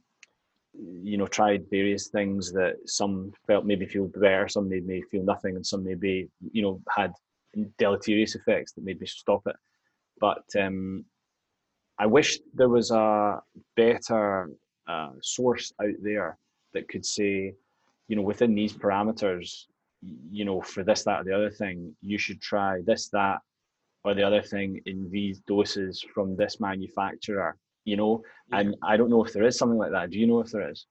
[0.74, 5.24] you know, tried various things that some felt maybe feel better, some made me feel
[5.24, 7.14] nothing, and some maybe, you know, had
[7.78, 9.56] deleterious effects that made me stop it.
[10.20, 11.06] But um,
[11.98, 13.42] I wish there was a
[13.76, 14.50] better
[14.88, 16.38] uh, source out there
[16.74, 17.54] that could say,
[18.08, 19.66] you know, within these parameters,
[20.30, 23.40] you know, for this, that, or the other thing, you should try this, that,
[24.06, 28.60] or the other thing in these doses from this manufacturer you know yeah.
[28.60, 30.70] and i don't know if there is something like that do you know if there
[30.70, 30.86] is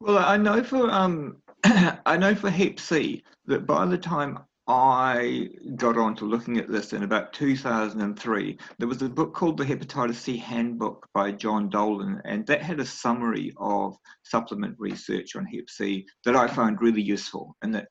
[0.00, 4.38] well i know for um i know for hep c that by the time
[4.68, 8.58] I got on to looking at this in about 2003.
[8.78, 12.78] There was a book called The Hepatitis C Handbook by John Dolan, and that had
[12.78, 17.88] a summary of supplement research on Hep C that I found really useful and that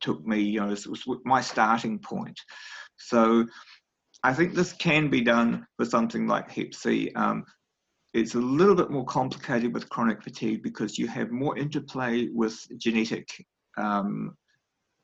[0.00, 2.38] took me, you know, it was my starting point.
[2.98, 3.46] So
[4.22, 7.10] I think this can be done for something like Hep C.
[7.14, 7.44] Um,
[8.14, 12.58] it's a little bit more complicated with chronic fatigue because you have more interplay with
[12.78, 13.28] genetic
[13.76, 14.34] um,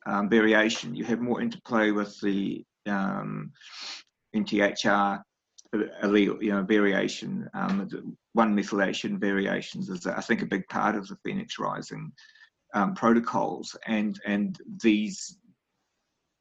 [0.07, 0.95] um, variation.
[0.95, 3.53] You have more interplay with the um,
[4.35, 5.23] MTHFR
[5.75, 7.49] allele, you know, variation.
[7.55, 12.13] Um, one methylation variations is, I think, a big part of the Phoenix Rising
[12.75, 15.39] um, protocols, and and these,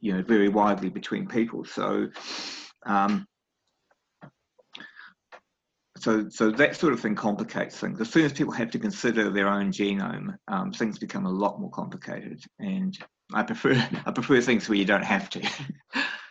[0.02, 1.64] you know, vary widely between people.
[1.66, 2.10] So.
[2.86, 3.28] Um,
[5.97, 8.02] so, so that sort of thing complicates things.
[8.02, 11.62] As soon as people have to consider their own genome, um, things become a lot
[11.62, 12.43] more complicated.
[12.58, 12.97] And
[13.34, 13.74] I prefer
[14.06, 15.47] I prefer things where you don't have to.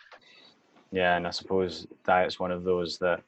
[0.91, 3.23] yeah, and I suppose diet's one of those that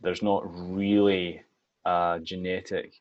[0.00, 1.42] there's not really
[1.84, 2.94] a genetic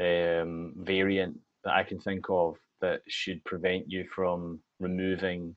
[0.00, 5.56] um, variant that I can think of that should prevent you from removing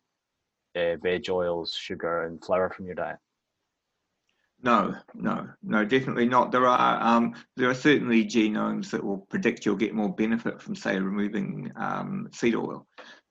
[0.75, 3.17] uh, veg oils, sugar, and flour from your diet.
[4.61, 6.51] No, no, no, definitely not.
[6.51, 10.75] There are um, there are certainly genomes that will predict you'll get more benefit from,
[10.75, 12.85] say, removing um, seed oil.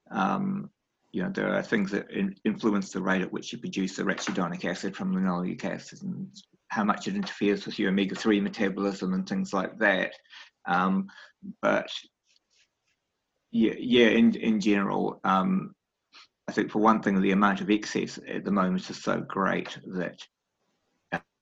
[0.09, 0.71] Um,
[1.11, 4.03] you know, there are things that in, influence the rate at which you produce the
[4.03, 6.29] arachidonic acid from linoleic acid and
[6.69, 10.13] how much it interferes with your omega-3 metabolism and things like that.
[10.67, 11.07] Um,
[11.61, 11.89] but
[13.51, 15.73] yeah, yeah, in, in general, um,
[16.49, 19.77] I think for one thing, the amount of excess at the moment is so great
[19.85, 20.25] that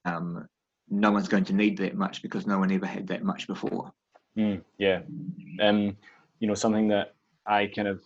[0.03, 0.45] um,
[0.89, 3.93] no one's going to need that much because no one ever had that much before.
[4.38, 5.03] Mm, yeah.
[5.62, 5.95] Um,
[6.39, 8.01] you know, something that I kind of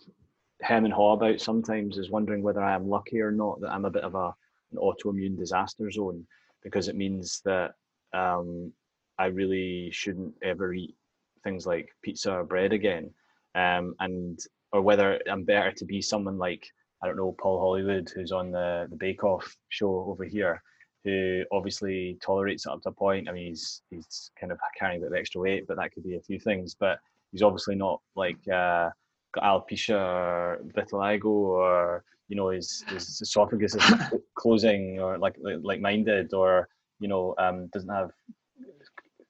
[0.60, 3.84] hem and haw about sometimes is wondering whether I am lucky or not that I'm
[3.84, 4.32] a bit of a
[4.70, 6.24] an autoimmune disaster zone
[6.62, 7.72] because it means that
[8.12, 8.72] um,
[9.18, 10.94] I really shouldn't ever eat
[11.42, 13.10] things like pizza or bread again,
[13.56, 14.38] um, and
[14.70, 16.64] or whether I'm better to be someone like
[17.02, 20.62] I don't know Paul Hollywood who's on the the Bake Off show over here,
[21.04, 23.28] who obviously tolerates it up to a point.
[23.28, 26.04] I mean, he's he's kind of carrying a bit of extra weight, but that could
[26.04, 26.76] be a few things.
[26.78, 26.98] But
[27.32, 28.90] he's obviously not like uh,
[29.34, 33.82] got alopecia or vitiligo or you know his, his esophagus is
[34.34, 36.68] closing or like like mine did or
[37.00, 38.10] you know um, doesn't have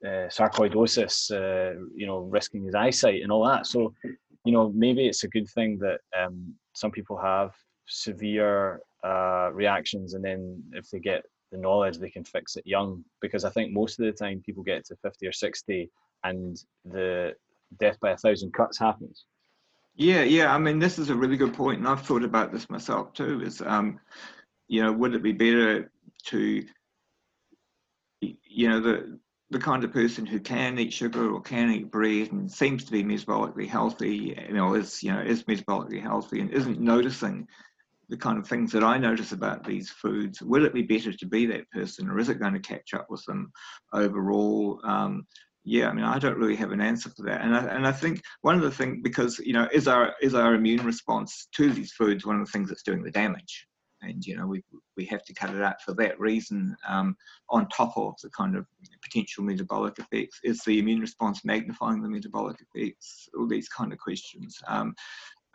[0.05, 3.65] uh, sarcoidosis, uh, you know, risking his eyesight and all that.
[3.65, 3.93] So,
[4.45, 7.53] you know, maybe it's a good thing that um, some people have
[7.87, 13.03] severe uh, reactions, and then if they get the knowledge, they can fix it young.
[13.21, 15.89] Because I think most of the time people get to fifty or sixty,
[16.23, 17.33] and the
[17.79, 19.25] death by a thousand cuts happens.
[19.95, 20.53] Yeah, yeah.
[20.53, 23.41] I mean, this is a really good point, and I've thought about this myself too.
[23.41, 23.99] Is um,
[24.67, 25.91] you know, would it be better
[26.25, 26.65] to,
[28.21, 29.19] you know, the
[29.49, 32.91] the kind of person who can eat sugar or can eat bread and seems to
[32.91, 37.47] be metabolically healthy, you know, is you know is metabolically healthy and isn't noticing
[38.09, 40.41] the kind of things that I notice about these foods.
[40.41, 43.07] Will it be better to be that person, or is it going to catch up
[43.09, 43.51] with them
[43.93, 44.79] overall?
[44.83, 45.25] Um,
[45.65, 47.91] yeah, I mean, I don't really have an answer for that, and I, and I
[47.91, 51.71] think one of the things because you know is our is our immune response to
[51.71, 53.67] these foods one of the things that's doing the damage,
[54.03, 54.63] and you know we
[54.97, 56.75] we have to cut it out for that reason.
[56.87, 57.15] Um,
[57.49, 58.65] on top of the kind of
[59.01, 63.29] potential metabolic effects, is the immune response magnifying the metabolic effects?
[63.37, 64.57] All these kind of questions.
[64.67, 64.93] Um,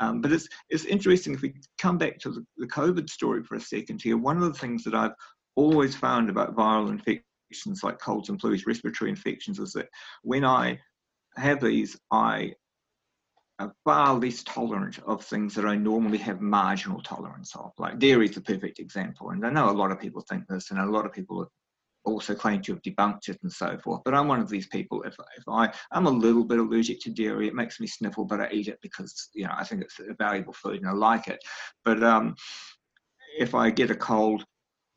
[0.01, 3.57] um, but it's it's interesting if we come back to the, the COVID story for
[3.57, 4.17] a second here.
[4.17, 5.15] One of the things that I've
[5.57, 9.89] always found about viral infections like colds and flus, respiratory infections, is that
[10.23, 10.79] when I
[11.37, 12.53] have these, I
[13.59, 17.73] am far less tolerant of things that I normally have marginal tolerance of.
[17.79, 19.31] Like dairy is a perfect example.
[19.31, 21.51] And I know a lot of people think this, and a lot of people
[22.05, 24.03] also claim to have debunked it and so forth.
[24.05, 25.03] But I'm one of these people.
[25.03, 28.41] If, if I I'm a little bit allergic to dairy, it makes me sniffle, but
[28.41, 31.29] I eat it because you know I think it's a valuable food and I like
[31.29, 31.41] it.
[31.85, 32.35] But um,
[33.39, 34.45] if I get a cold,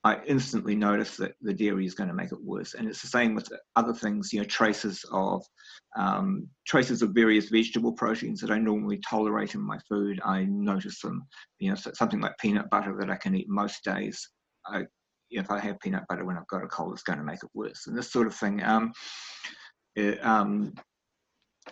[0.04, 2.74] I instantly notice that the dairy is going to make it worse.
[2.74, 5.45] And it's the same with other things, you know, traces of
[5.95, 10.20] um, traces of various vegetable proteins that I normally tolerate in my food.
[10.26, 11.28] I notice them,
[11.60, 14.28] you know, something like peanut butter that I can eat most days.
[14.66, 14.86] I,
[15.30, 17.49] if I have peanut butter when I've got a cold, it's going to make it
[17.54, 17.86] worse.
[17.86, 18.93] And this sort of thing, um,
[19.95, 20.74] it, um,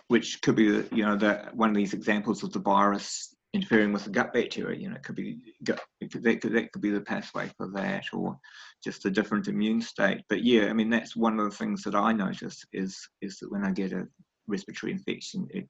[0.06, 4.04] which could be, you know, the, one of these examples of the virus interfering with
[4.04, 4.78] the gut bacteria.
[4.78, 7.50] You know, it could be gut, it could, that, could, that could be the pathway
[7.56, 8.38] for that, or
[8.82, 10.22] just a different immune state.
[10.28, 13.50] But yeah, I mean, that's one of the things that I notice is is that
[13.50, 14.06] when I get a
[14.46, 15.68] respiratory infection, it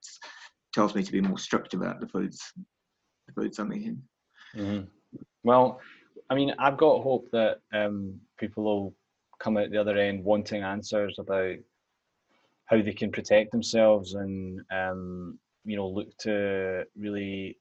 [0.74, 2.40] tells me to be more strict about the foods,
[3.26, 4.02] the foods I'm eating.
[4.56, 4.84] Mm-hmm.
[5.42, 5.80] Well,
[6.28, 8.94] I mean, I've got hope that um, people will
[9.40, 11.56] come out the other end wanting answers about
[12.66, 17.58] how they can protect themselves and um, you know look to really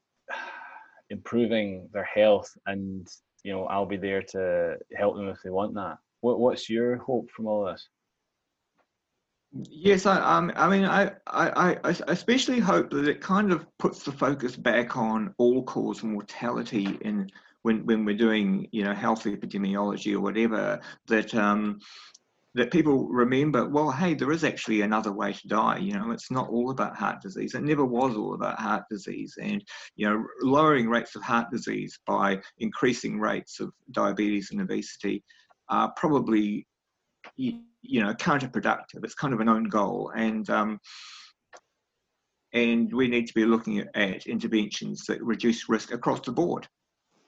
[1.10, 3.06] improving their health and
[3.42, 5.98] you know I'll be there to help them if they want that.
[6.20, 7.88] What what's your hope from all this?
[9.52, 14.04] Yes, I, um, I mean, I, I, I especially hope that it kind of puts
[14.04, 17.28] the focus back on all-cause mortality in
[17.62, 20.80] when when we're doing, you know, health epidemiology or whatever.
[21.08, 21.80] That um,
[22.54, 25.78] that people remember, well, hey, there is actually another way to die.
[25.78, 27.54] You know, it's not all about heart disease.
[27.54, 29.38] It never was all about heart disease.
[29.40, 29.62] And,
[29.94, 35.22] you know, lowering rates of heart disease by increasing rates of diabetes and obesity
[35.68, 36.66] are probably,
[37.36, 39.04] you, know, counterproductive.
[39.04, 40.12] It's kind of an own goal.
[40.16, 40.80] And, um,
[42.52, 46.66] and we need to be looking at, at interventions that reduce risk across the board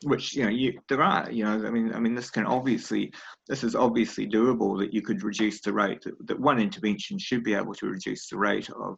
[0.04, 3.12] which you know you there are you know i mean i mean this can obviously
[3.48, 7.44] this is obviously doable that you could reduce the rate that, that one intervention should
[7.44, 8.96] be able to reduce the rate of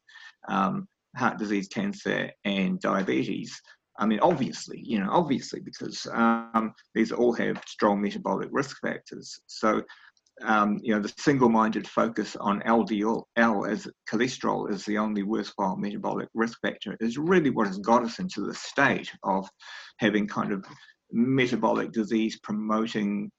[0.48, 0.86] um,
[1.16, 3.60] heart disease cancer and diabetes.
[3.98, 9.40] I mean obviously you know obviously because um, these all have strong metabolic risk factors.
[9.46, 9.82] So
[10.42, 15.76] um, you know, the single-minded focus on LDL L as cholesterol is the only worthwhile
[15.76, 16.96] metabolic risk factor.
[17.00, 19.48] Is really what has got us into the state of
[19.98, 20.64] having kind of
[21.12, 23.30] metabolic disease promoting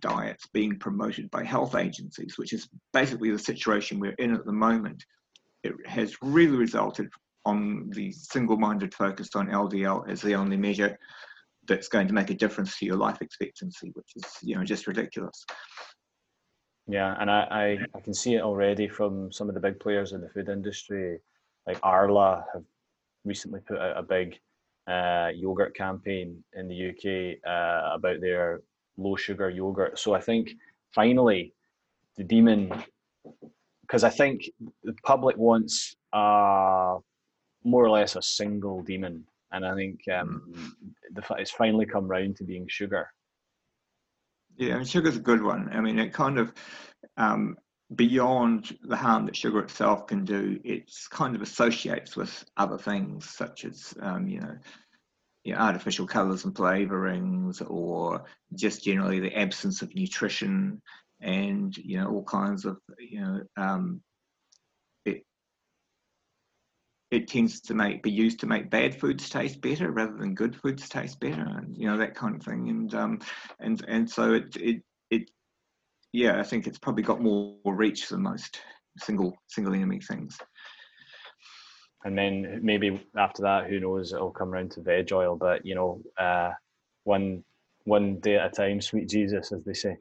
[0.00, 4.52] diets being promoted by health agencies, which is basically the situation we're in at the
[4.52, 5.04] moment.
[5.62, 7.08] It has really resulted
[7.44, 10.98] on the single-minded focus on LDL as the only measure
[11.66, 14.86] that's going to make a difference to your life expectancy, which is you know just
[14.86, 15.44] ridiculous.
[16.86, 20.12] Yeah, and I, I, I can see it already from some of the big players
[20.12, 21.18] in the food industry,
[21.66, 22.64] like Arla have
[23.24, 24.38] recently put out a big
[24.88, 28.60] uh, yogurt campaign in the UK uh, about their
[28.96, 29.98] low sugar yogurt.
[29.98, 30.50] So I think
[30.94, 31.54] finally
[32.16, 32.72] the demon,
[33.82, 34.50] because I think
[34.82, 36.96] the public wants uh,
[37.64, 40.74] more or less a single demon, and I think um,
[41.12, 43.08] the, it's finally come round to being sugar.
[44.56, 45.68] Yeah, I mean, sugar's a good one.
[45.72, 46.52] I mean, it kind of
[47.16, 47.56] um,
[47.94, 53.28] beyond the harm that sugar itself can do, it's kind of associates with other things
[53.28, 54.56] such as, um, you know,
[55.56, 58.24] artificial colors and flavorings or
[58.54, 60.82] just generally the absence of nutrition
[61.20, 64.02] and, you know, all kinds of, you know, um,
[65.06, 65.24] it,
[67.10, 70.54] it tends to make be used to make bad foods taste better rather than good
[70.54, 73.18] foods taste better and you know that kind of thing and um
[73.60, 74.82] and and so it it it
[76.12, 78.60] yeah, I think it's probably got more reach than most
[78.98, 80.38] single single enemy things.
[82.04, 84.12] And then maybe after that, who knows?
[84.12, 86.52] It'll come around to veg oil, but you know, uh,
[87.04, 87.44] one
[87.84, 89.96] one day at a time, sweet Jesus, as they say.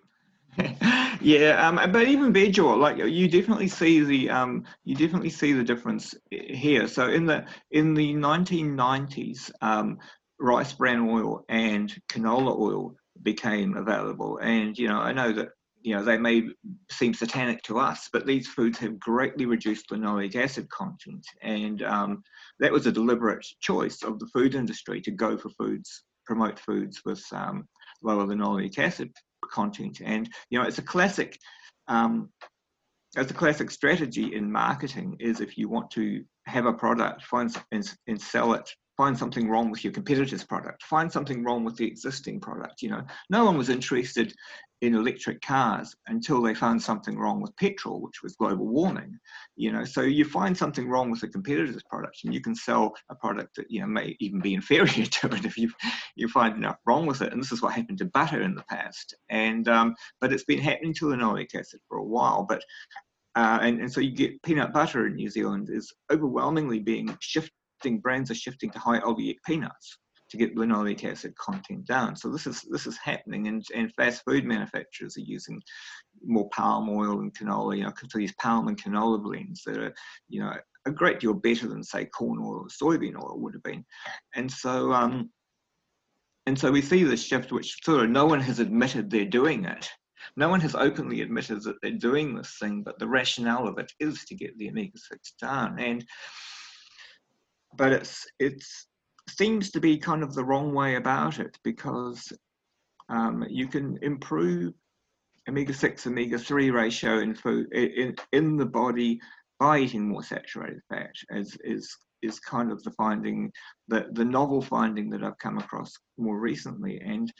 [1.21, 5.53] yeah, um, but even veg oil, like you definitely see the um, you definitely see
[5.53, 6.87] the difference here.
[6.87, 9.97] So in the in the 1990s, um,
[10.39, 15.49] rice bran oil and canola oil became available, and you know I know that
[15.87, 16.43] you know, they may
[16.91, 21.25] seem satanic to us, but these foods have greatly reduced linoleic acid content.
[21.41, 22.23] And um,
[22.59, 27.03] that was a deliberate choice of the food industry to go for foods, promote foods
[27.05, 27.69] with um,
[28.03, 29.13] lower linoleic acid
[29.49, 30.01] content.
[30.03, 31.39] And, you know, it's a classic,
[31.87, 32.31] um,
[33.15, 37.55] it's a classic strategy in marketing is if you want to have a product, find
[37.71, 41.77] and, and sell it find something wrong with your competitor's product find something wrong with
[41.77, 44.33] the existing product you know no one was interested
[44.81, 49.17] in electric cars until they found something wrong with petrol, which was global warming.
[49.55, 52.93] You know, so you find something wrong with a competitor's product, and you can sell
[53.09, 55.71] a product that you know may even be inferior to it if you
[56.15, 57.33] you find enough wrong with it.
[57.33, 59.15] And this is what happened to butter in the past.
[59.29, 62.45] And um, but it's been happening to linoleic acid for a while.
[62.47, 62.63] But
[63.35, 67.15] uh, and, and so you get peanut butter in New Zealand is overwhelmingly being
[67.77, 69.97] shifting brands are shifting to high oleic peanuts
[70.29, 72.15] to get linoleic acid content down.
[72.15, 75.61] So this is this is happening, and, and fast food manufacturers are using
[76.25, 77.77] more palm oil and canola.
[77.77, 79.93] You know, to these palm and canola blends that are
[80.27, 80.53] you know
[80.85, 83.85] a great deal better than say corn oil or soybean oil would have been.
[84.35, 85.29] And so um,
[86.45, 89.65] and so we see this shift, which sort of no one has admitted they're doing
[89.65, 89.89] it.
[90.35, 93.91] No one has openly admitted that they're doing this thing, but the rationale of it
[93.99, 95.79] is to get the omega six down.
[95.79, 96.05] And
[97.77, 98.87] but it's it's
[99.29, 102.31] seems to be kind of the wrong way about it because
[103.09, 104.73] um, you can improve
[105.49, 109.19] omega-6 omega-3 ratio in food in, in the body
[109.59, 113.51] by eating more saturated fat as is is kind of the finding,
[113.87, 116.99] the, the novel finding that I've come across more recently.
[116.99, 117.31] And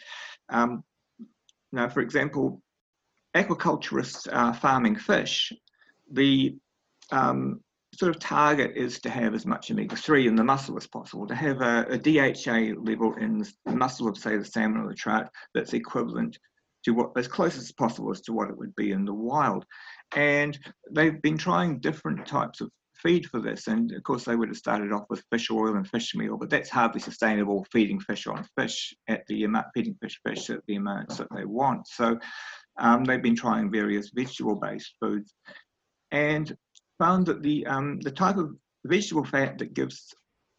[0.49, 0.83] um,
[1.71, 2.61] now, for example,
[3.35, 5.51] aquaculturists are farming fish.
[6.11, 6.55] The
[7.11, 7.61] um,
[7.93, 11.35] sort of target is to have as much omega-3 in the muscle as possible, to
[11.35, 15.29] have a, a, DHA level in the muscle of, say, the salmon or the trout
[15.53, 16.37] that's equivalent
[16.83, 19.65] to what, as close as possible as to what it would be in the wild.
[20.15, 20.57] And
[20.91, 23.67] they've been trying different types of feed for this.
[23.67, 26.49] And of course, they would have started off with fish oil and fish meal, but
[26.49, 30.75] that's hardly sustainable feeding fish on fish at the amount, feeding fish fish at the
[30.75, 31.87] amounts that they want.
[31.87, 32.19] So
[32.79, 35.33] um, they've been trying various vegetable-based foods
[36.11, 36.55] and
[36.99, 40.13] found that the, um, the type of vegetable fat that gives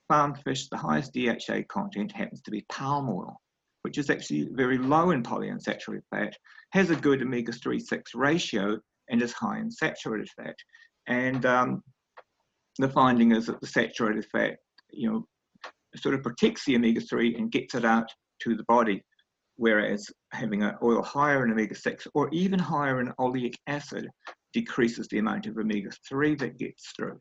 [0.09, 3.41] farmed fish the highest DHA content happens to be palm oil,
[3.82, 6.34] which is actually very low in polyunsaturated fat,
[6.72, 8.78] has a good omega-3 6 ratio,
[9.11, 10.55] and is high in saturated fat.
[11.07, 11.82] And um,
[12.78, 14.57] the finding is that the saturated fat,
[14.91, 15.26] you know,
[15.97, 18.11] sort of protects the omega-3 and gets it out
[18.43, 19.03] to the body,
[19.59, 24.09] whereas having an oil higher in omega-6 or even higher in oleic acid
[24.52, 27.20] decreases the amount of omega-3 that gets through.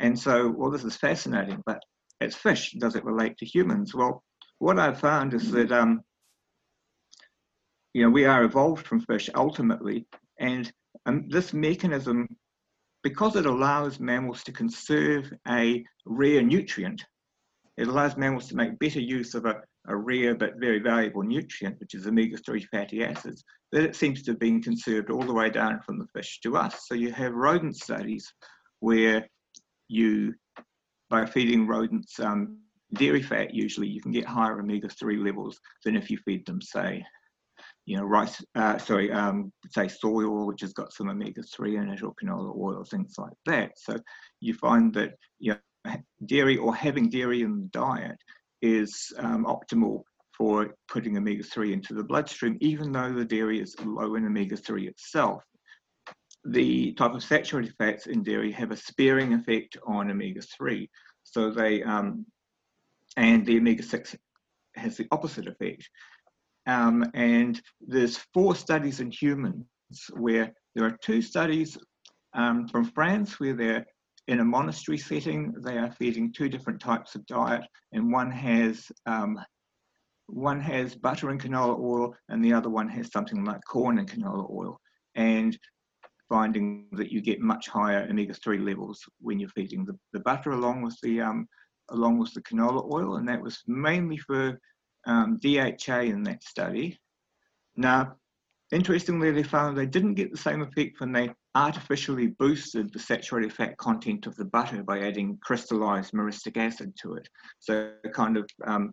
[0.00, 1.78] And so, well, this is fascinating, but
[2.20, 3.94] as fish, does it relate to humans?
[3.94, 4.22] Well,
[4.58, 6.00] what I've found is that, um,
[7.92, 10.06] you know, we are evolved from fish ultimately,
[10.38, 10.70] and
[11.04, 12.26] um, this mechanism
[13.02, 17.04] because it allows mammals to conserve a rare nutrient,
[17.76, 21.78] it allows mammals to make better use of a, a rare but very valuable nutrient,
[21.80, 25.50] which is omega-3 fatty acids, that it seems to have been conserved all the way
[25.50, 26.86] down from the fish to us.
[26.86, 28.32] So you have rodent studies
[28.80, 29.28] where
[29.88, 30.34] you,
[31.10, 32.58] by feeding rodents um,
[32.94, 37.04] dairy fat usually, you can get higher omega-3 levels than if you feed them, say,
[37.84, 41.88] you know, rice, uh, sorry, um, say soy oil, which has got some omega-3 in
[41.90, 43.72] it, or canola oil, things like that.
[43.76, 43.98] So
[44.40, 48.18] you find that you know, dairy or having dairy in the diet
[48.74, 50.02] is um, optimal
[50.36, 55.42] for putting omega-3 into the bloodstream, even though the dairy is low in omega-3 itself.
[56.44, 60.88] The type of saturated fats in dairy have a sparing effect on omega-3.
[61.24, 62.26] So they, um,
[63.16, 64.16] and the omega-6
[64.74, 65.88] has the opposite effect.
[66.66, 69.64] Um, and there's four studies in humans
[70.14, 71.78] where there are two studies
[72.34, 73.86] um, from France where they're
[74.28, 78.90] in a monastery setting, they are feeding two different types of diet, and one has
[79.06, 79.38] um,
[80.26, 84.10] one has butter and canola oil, and the other one has something like corn and
[84.10, 84.80] canola oil,
[85.14, 85.56] and
[86.28, 90.82] finding that you get much higher omega-3 levels when you're feeding the, the butter along
[90.82, 91.46] with the um,
[91.90, 94.58] along with the canola oil, and that was mainly for
[95.06, 96.98] um, DHA in that study.
[97.76, 98.16] Now,
[98.72, 103.52] interestingly, they found they didn't get the same effect when they artificially boosted the saturated
[103.52, 107.28] fat content of the butter by adding crystallized myristic acid to it.
[107.60, 108.92] So, kind of, um,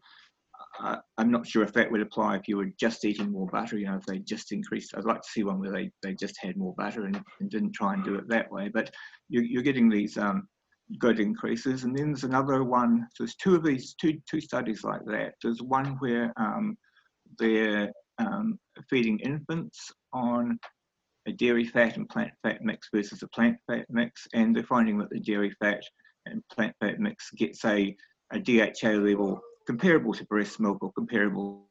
[0.81, 3.77] uh, I'm not sure if that would apply if you were just eating more butter,
[3.77, 4.93] you know, if they just increased.
[4.95, 7.73] I'd like to see one where they, they just had more butter and, and didn't
[7.73, 8.69] try and do it that way.
[8.69, 8.91] But
[9.29, 10.47] you, are getting these um,
[10.99, 11.83] good increases.
[11.83, 15.33] And then there's another one, so there's two of these, two, two studies like that.
[15.41, 16.77] There's one where um,
[17.39, 17.91] they're
[18.25, 18.59] um,
[18.89, 20.57] feeding infants on
[21.27, 24.97] a dairy fat and plant fat mix versus a plant fat mix, and they're finding
[24.97, 25.81] that the dairy fat
[26.25, 27.95] and plant fat mix gets a,
[28.31, 31.69] a DHA level comparable to breast milk or comparable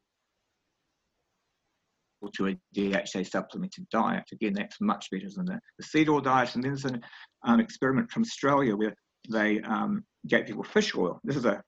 [2.35, 4.23] to a DHA supplemented diet.
[4.31, 6.55] Again, that's much better than the, the seed oil diet.
[6.55, 7.01] And then there's an
[7.45, 8.95] um, experiment from Australia where
[9.29, 11.19] they um, gave people fish oil.
[11.23, 11.61] This is a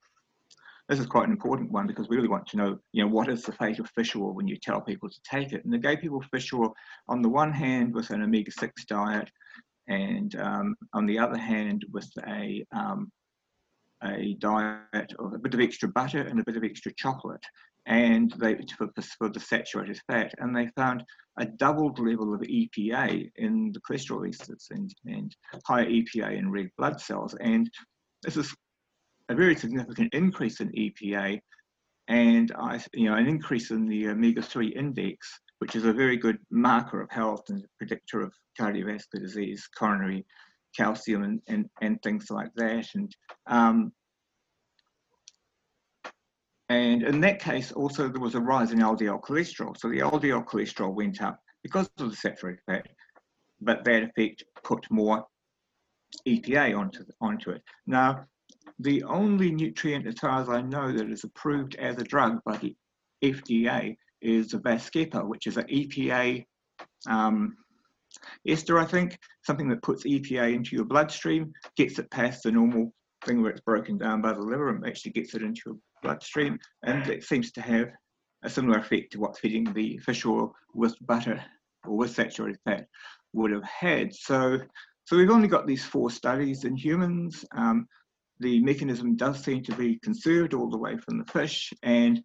[0.87, 3.29] this is quite an important one because we really want to know, you know, what
[3.29, 5.63] is the fate of fish oil when you tell people to take it.
[5.63, 6.73] And they gave people fish oil
[7.07, 9.29] on the one hand with an omega-6 diet,
[9.87, 13.11] and um, on the other hand with a um,
[14.03, 17.43] a diet of a bit of extra butter and a bit of extra chocolate
[17.85, 21.03] and they for, for the saturated fat, and they found
[21.39, 26.69] a doubled level of EPA in the cholesterol esters and, and higher EPA in red
[26.77, 27.35] blood cells.
[27.41, 27.69] And
[28.23, 28.55] this is
[29.29, 31.39] a very significant increase in EPA
[32.07, 36.37] and I, you know, an increase in the omega-3 index, which is a very good
[36.51, 40.25] marker of health and predictor of cardiovascular disease, coronary
[40.75, 42.87] calcium and, and, and things like that.
[42.93, 43.15] And
[43.47, 43.91] um,
[46.69, 49.77] and in that case, also there was a rise in LDL cholesterol.
[49.77, 52.87] So the LDL cholesterol went up because of the saturated fat,
[53.61, 55.25] but that effect put more
[56.27, 57.61] EPA onto, onto it.
[57.85, 58.25] Now,
[58.79, 62.57] the only nutrient, as far as I know, that is approved as a drug by
[62.57, 62.75] the
[63.23, 66.45] FDA is the Vascepa, which is an EPA
[67.07, 67.55] um,
[68.47, 72.93] ester, I think, something that puts EPA into your bloodstream, gets it past the normal
[73.25, 76.59] thing where it's broken down by the liver and actually gets it into your bloodstream,
[76.83, 77.89] and it seems to have
[78.43, 81.43] a similar effect to what feeding the fish oil with butter
[81.85, 82.87] or with saturated fat
[83.33, 84.13] would have had.
[84.13, 84.59] So,
[85.05, 87.43] so we've only got these four studies in humans.
[87.55, 87.87] Um,
[88.39, 92.21] the mechanism does seem to be conserved all the way from the fish, and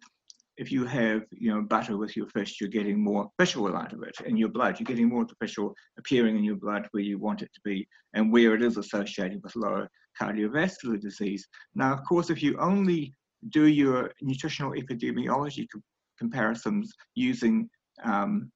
[0.57, 3.93] if you have you know butter with your fish, you're getting more fish oil out
[3.93, 4.79] of it in your blood.
[4.79, 7.49] You're getting more of the fish oil appearing in your blood where you want it
[7.53, 9.89] to be and where it is associated with lower
[10.21, 11.47] cardiovascular disease.
[11.73, 13.13] Now, of course, if you only
[13.49, 15.81] do your nutritional epidemiology co-
[16.19, 17.69] comparisons using
[18.03, 18.51] um,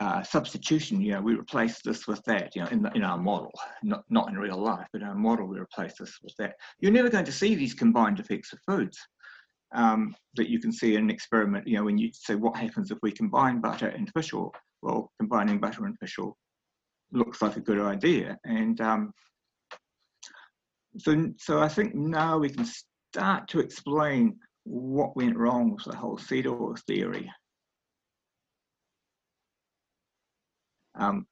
[0.00, 3.18] uh, substitution, you know, we replace this with that, you know, in, the, in our
[3.18, 6.54] model, not, not in real life, but in our model, we replace this with that.
[6.80, 8.98] You're never going to see these combined effects of foods
[9.74, 12.90] um, that you can see in an experiment, you know, when you say what happens
[12.90, 14.52] if we combine butter and fish oil?
[14.82, 16.36] Well, combining butter and fish oil
[17.12, 18.36] looks like a good idea.
[18.44, 19.12] And um,
[20.98, 22.66] so, so I think now we can
[23.12, 27.30] start to explain what went wrong with the whole seed oil theory.
[30.96, 31.26] Um,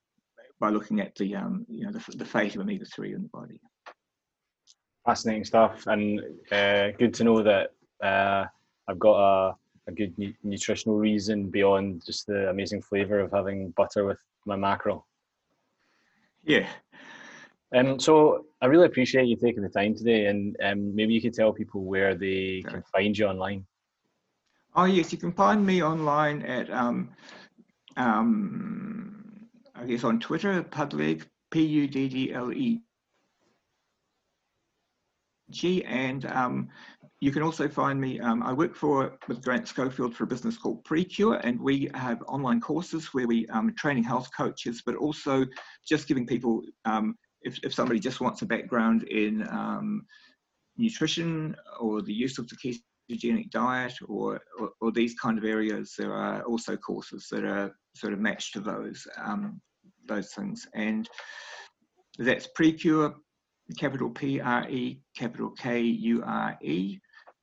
[0.63, 3.61] by looking at the, um, you know, the, the fate of omega-3 in the body.
[5.05, 6.21] Fascinating stuff, and
[6.53, 8.47] uh, good to know that uh,
[8.87, 9.57] I've got a,
[9.89, 14.55] a good nu- nutritional reason beyond just the amazing flavour of having butter with my
[14.55, 15.05] mackerel.
[16.45, 16.69] Yeah.
[17.75, 21.35] Um, so I really appreciate you taking the time today, and um, maybe you could
[21.35, 23.67] tell people where they can find you online.
[24.77, 27.11] Oh yes, you can find me online at um,
[27.97, 29.12] um,
[29.87, 32.81] Guess on Twitter, Puddleg, P U D D L E
[35.51, 36.69] G, and um,
[37.21, 38.19] you can also find me.
[38.21, 42.23] Um, I work for with Grant Schofield for a business called PreKure, and we have
[42.27, 45.47] online courses where we um, training health coaches, but also
[45.87, 46.63] just giving people.
[46.85, 50.07] Um, if, if somebody just wants a background in um,
[50.77, 52.57] nutrition or the use of the
[53.11, 57.75] ketogenic diet or, or, or these kind of areas, there are also courses that are
[57.97, 59.61] sort of matched to those um,
[60.07, 61.09] those things, and
[62.19, 63.15] that's PreKure
[63.79, 66.99] capital P R E, capital K U R E.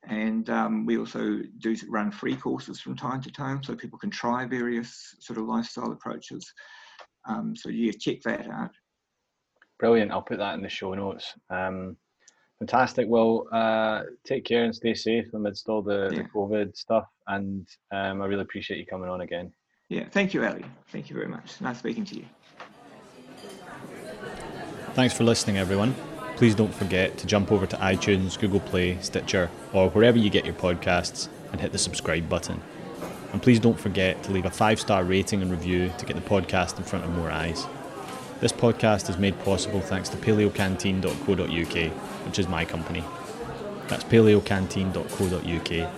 [0.07, 4.09] And um, we also do run free courses from time to time so people can
[4.09, 6.51] try various sort of lifestyle approaches.
[7.27, 8.71] Um, so, yeah, check that out.
[9.77, 10.11] Brilliant.
[10.11, 11.33] I'll put that in the show notes.
[11.49, 11.97] Um,
[12.59, 13.07] fantastic.
[13.09, 16.23] Well, uh, take care and stay safe amidst all the, yeah.
[16.23, 17.05] the COVID stuff.
[17.27, 19.51] And um, I really appreciate you coming on again.
[19.89, 20.61] Yeah, thank you, Ally.
[20.91, 21.59] Thank you very much.
[21.59, 22.25] Nice speaking to you.
[24.93, 25.95] Thanks for listening, everyone
[26.39, 30.45] please don't forget to jump over to iTunes, Google Play, Stitcher, or wherever you get
[30.45, 32.61] your podcasts and hit the subscribe button.
[33.33, 36.21] And please don't forget to leave a five star rating and review to get the
[36.21, 37.67] podcast in front of more eyes.
[38.39, 41.91] This podcast is made possible thanks to paleocanteen.co.uk,
[42.25, 43.03] which is my company.
[43.89, 45.93] That's paleocanteen.co.uk.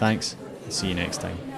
[0.00, 1.49] Thanks, and see you next time.